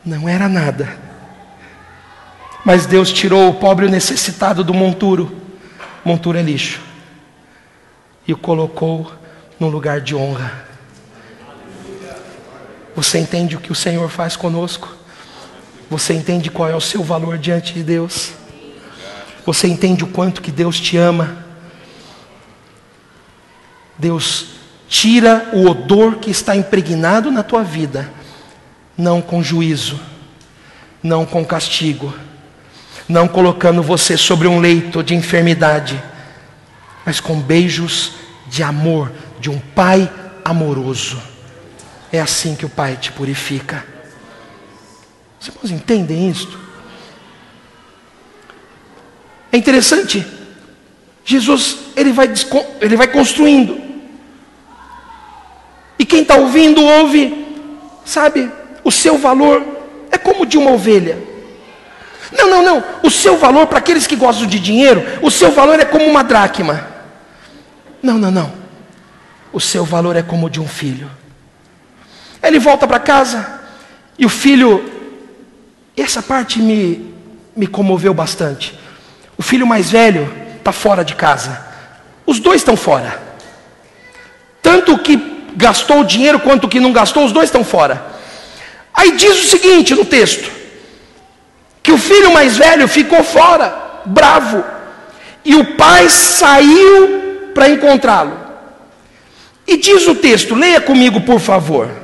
[0.04, 0.96] Não era nada.
[2.64, 5.36] Mas Deus tirou o pobre necessitado do monturo,
[6.04, 6.80] monturo é lixo,
[8.26, 9.12] e o colocou
[9.58, 10.71] num lugar de honra.
[12.94, 14.94] Você entende o que o Senhor faz conosco?
[15.88, 18.32] Você entende qual é o seu valor diante de Deus?
[19.44, 21.36] Você entende o quanto que Deus te ama?
[23.98, 24.46] Deus
[24.88, 28.10] tira o odor que está impregnado na tua vida,
[28.96, 29.98] não com juízo,
[31.02, 32.14] não com castigo,
[33.08, 36.02] não colocando você sobre um leito de enfermidade,
[37.04, 38.12] mas com beijos
[38.48, 40.10] de amor de um pai
[40.44, 41.31] amoroso.
[42.12, 43.84] É assim que o pai te purifica.
[45.40, 46.60] Os irmãos entendem isto?
[49.50, 50.24] É interessante.
[51.24, 52.30] Jesus, ele vai,
[52.80, 53.80] ele vai construindo.
[55.98, 57.46] E quem está ouvindo, ouve,
[58.04, 58.50] sabe,
[58.84, 59.64] o seu valor
[60.10, 61.18] é como de uma ovelha.
[62.30, 62.84] Não, não, não.
[63.02, 66.22] O seu valor, para aqueles que gostam de dinheiro, o seu valor é como uma
[66.22, 66.88] dracma.
[68.02, 68.52] Não, não, não.
[69.52, 71.10] O seu valor é como de um filho.
[72.42, 73.60] Ele volta para casa
[74.18, 74.84] e o filho,
[75.96, 77.14] essa parte me,
[77.56, 78.78] me comoveu bastante.
[79.38, 81.64] O filho mais velho está fora de casa.
[82.26, 83.20] Os dois estão fora.
[84.60, 88.12] Tanto que gastou dinheiro quanto que não gastou, os dois estão fora.
[88.94, 90.50] Aí diz o seguinte no texto:
[91.82, 94.64] que o filho mais velho ficou fora, bravo,
[95.44, 98.40] e o pai saiu para encontrá-lo.
[99.66, 102.01] E diz o texto, leia comigo, por favor.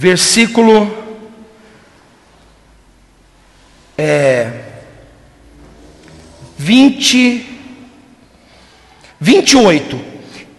[0.00, 0.96] Versículo
[3.98, 4.48] é,
[6.56, 7.44] 20,
[9.20, 10.00] 28.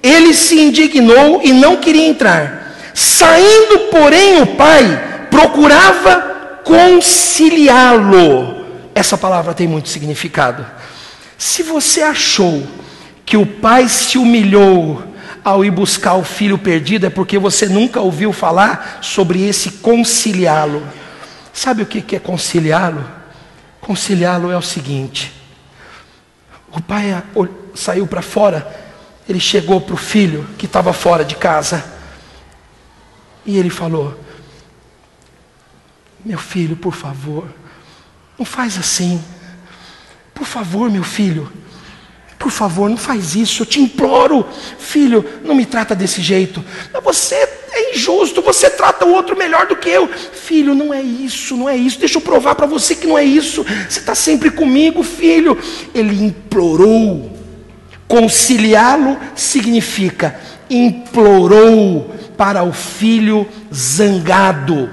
[0.04, 2.76] Ele se indignou e não queria entrar.
[2.94, 8.66] Saindo, porém, o pai procurava conciliá-lo.
[8.94, 10.66] Essa palavra tem muito significado.
[11.38, 12.68] Se você achou
[13.26, 15.09] que o pai se humilhou
[15.44, 20.86] ao ir buscar o filho perdido, é porque você nunca ouviu falar sobre esse conciliá-lo.
[21.54, 23.06] Sabe o que é conciliá-lo?
[23.82, 25.34] Conciliá-lo é o seguinte:
[26.72, 27.24] o pai
[27.74, 28.68] saiu para fora,
[29.28, 31.84] ele chegou para o filho que estava fora de casa,
[33.46, 34.20] e ele falou:
[36.24, 37.48] Meu filho, por favor,
[38.38, 39.24] não faz assim.
[40.34, 41.52] Por favor, meu filho,
[42.40, 44.46] por favor, não faz isso, eu te imploro,
[44.80, 46.64] filho, não me trata desse jeito.
[47.04, 50.08] Você é injusto, você trata o outro melhor do que eu.
[50.08, 52.00] Filho, não é isso, não é isso.
[52.00, 53.66] Deixa eu provar para você que não é isso.
[53.90, 55.58] Você está sempre comigo, filho.
[55.94, 57.38] Ele implorou.
[58.08, 64.90] Conciliá-lo significa implorou para o filho zangado.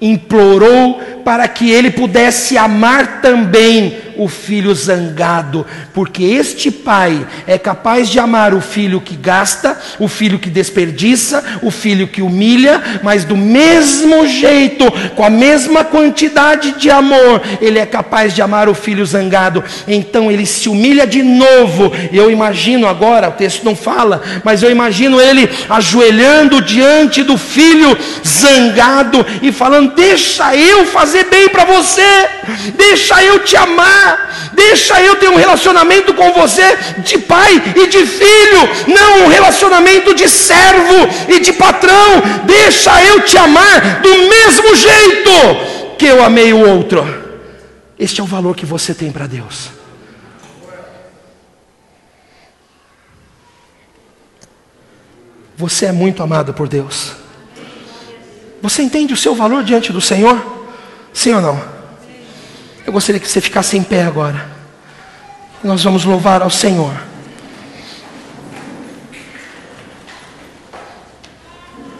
[0.00, 5.64] Implorou para que ele pudesse amar também o filho zangado,
[5.94, 11.42] porque este pai é capaz de amar o filho que gasta, o filho que desperdiça,
[11.62, 17.78] o filho que humilha, mas do mesmo jeito, com a mesma quantidade de amor, ele
[17.78, 19.62] é capaz de amar o filho zangado.
[19.86, 21.92] Então ele se humilha de novo.
[22.12, 27.96] Eu imagino agora, o texto não fala, mas eu imagino ele ajoelhando diante do filho
[28.26, 32.28] zangado e falando: Deixa eu fazer bem para você,
[32.76, 34.07] deixa eu te amar.
[34.52, 40.14] Deixa eu ter um relacionamento com você de pai e de filho, não um relacionamento
[40.14, 42.22] de servo e de patrão.
[42.44, 47.06] Deixa eu te amar do mesmo jeito que eu amei o outro.
[47.98, 49.70] Este é o valor que você tem para Deus.
[55.56, 57.12] Você é muito amado por Deus.
[58.62, 60.66] Você entende o seu valor diante do Senhor?
[61.12, 61.77] Sim ou não?
[62.88, 64.48] Eu gostaria que você ficasse em pé agora.
[65.62, 66.98] Nós vamos louvar ao Senhor.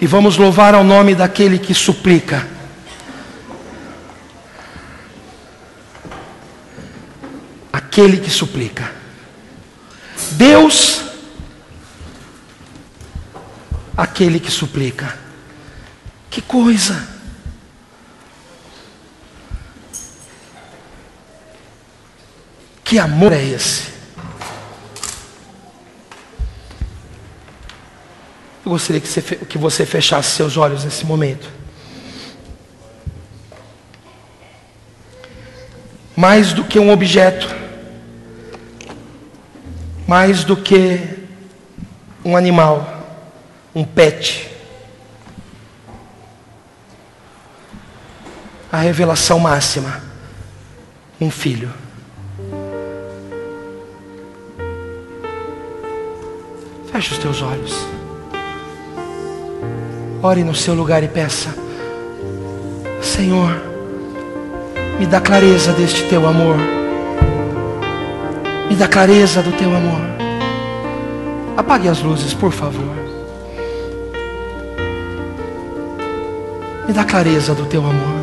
[0.00, 2.48] E vamos louvar ao nome daquele que suplica.
[7.70, 8.90] Aquele que suplica.
[10.38, 11.02] Deus,
[13.94, 15.18] aquele que suplica.
[16.30, 17.17] Que coisa!
[22.88, 23.92] Que amor é esse?
[28.64, 31.50] Eu gostaria que você, que você fechasse seus olhos nesse momento.
[36.16, 37.54] Mais do que um objeto,
[40.06, 41.28] mais do que
[42.24, 43.28] um animal,
[43.74, 44.50] um pet.
[48.72, 50.02] A revelação máxima:
[51.20, 51.70] um filho.
[56.98, 57.86] Feche os teus olhos.
[60.20, 61.54] Ore no seu lugar e peça:
[63.00, 63.56] Senhor,
[64.98, 66.56] me dá clareza deste teu amor.
[68.68, 70.00] Me dá clareza do teu amor.
[71.56, 72.96] Apague as luzes, por favor.
[76.88, 78.18] Me dá clareza do teu amor.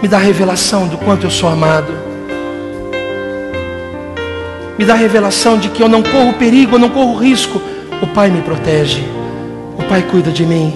[0.00, 2.09] Me dá revelação do quanto eu sou amado
[4.80, 7.60] me dá revelação de que eu não corro perigo, eu não corro risco.
[8.00, 9.04] O Pai me protege,
[9.78, 10.74] o Pai cuida de mim.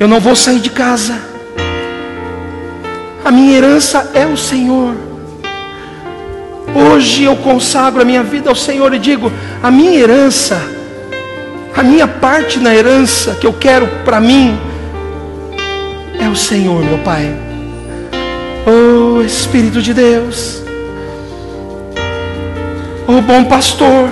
[0.00, 1.20] Eu não vou sair de casa.
[3.22, 4.94] A minha herança é o Senhor.
[6.74, 9.30] Hoje eu consagro a minha vida ao Senhor e digo:
[9.62, 10.58] a minha herança,
[11.76, 14.58] a minha parte na herança que eu quero para mim,
[16.18, 17.36] é o Senhor, meu Pai.
[18.66, 20.61] Oh Espírito de Deus,
[23.18, 24.08] oh bom pastor,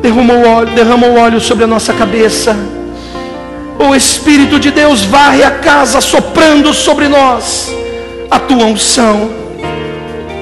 [0.00, 2.56] derrama o óleo, derrama o óleo sobre a nossa cabeça.
[3.78, 7.70] O Espírito de Deus varre a casa soprando sobre nós
[8.30, 9.30] a tua unção.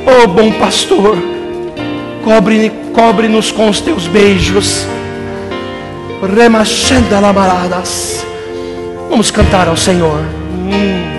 [0.06, 1.18] Oh bom pastor,
[2.24, 4.86] cobre-nos cobre com os teus beijos.
[9.10, 10.35] Vamos cantar ao Senhor.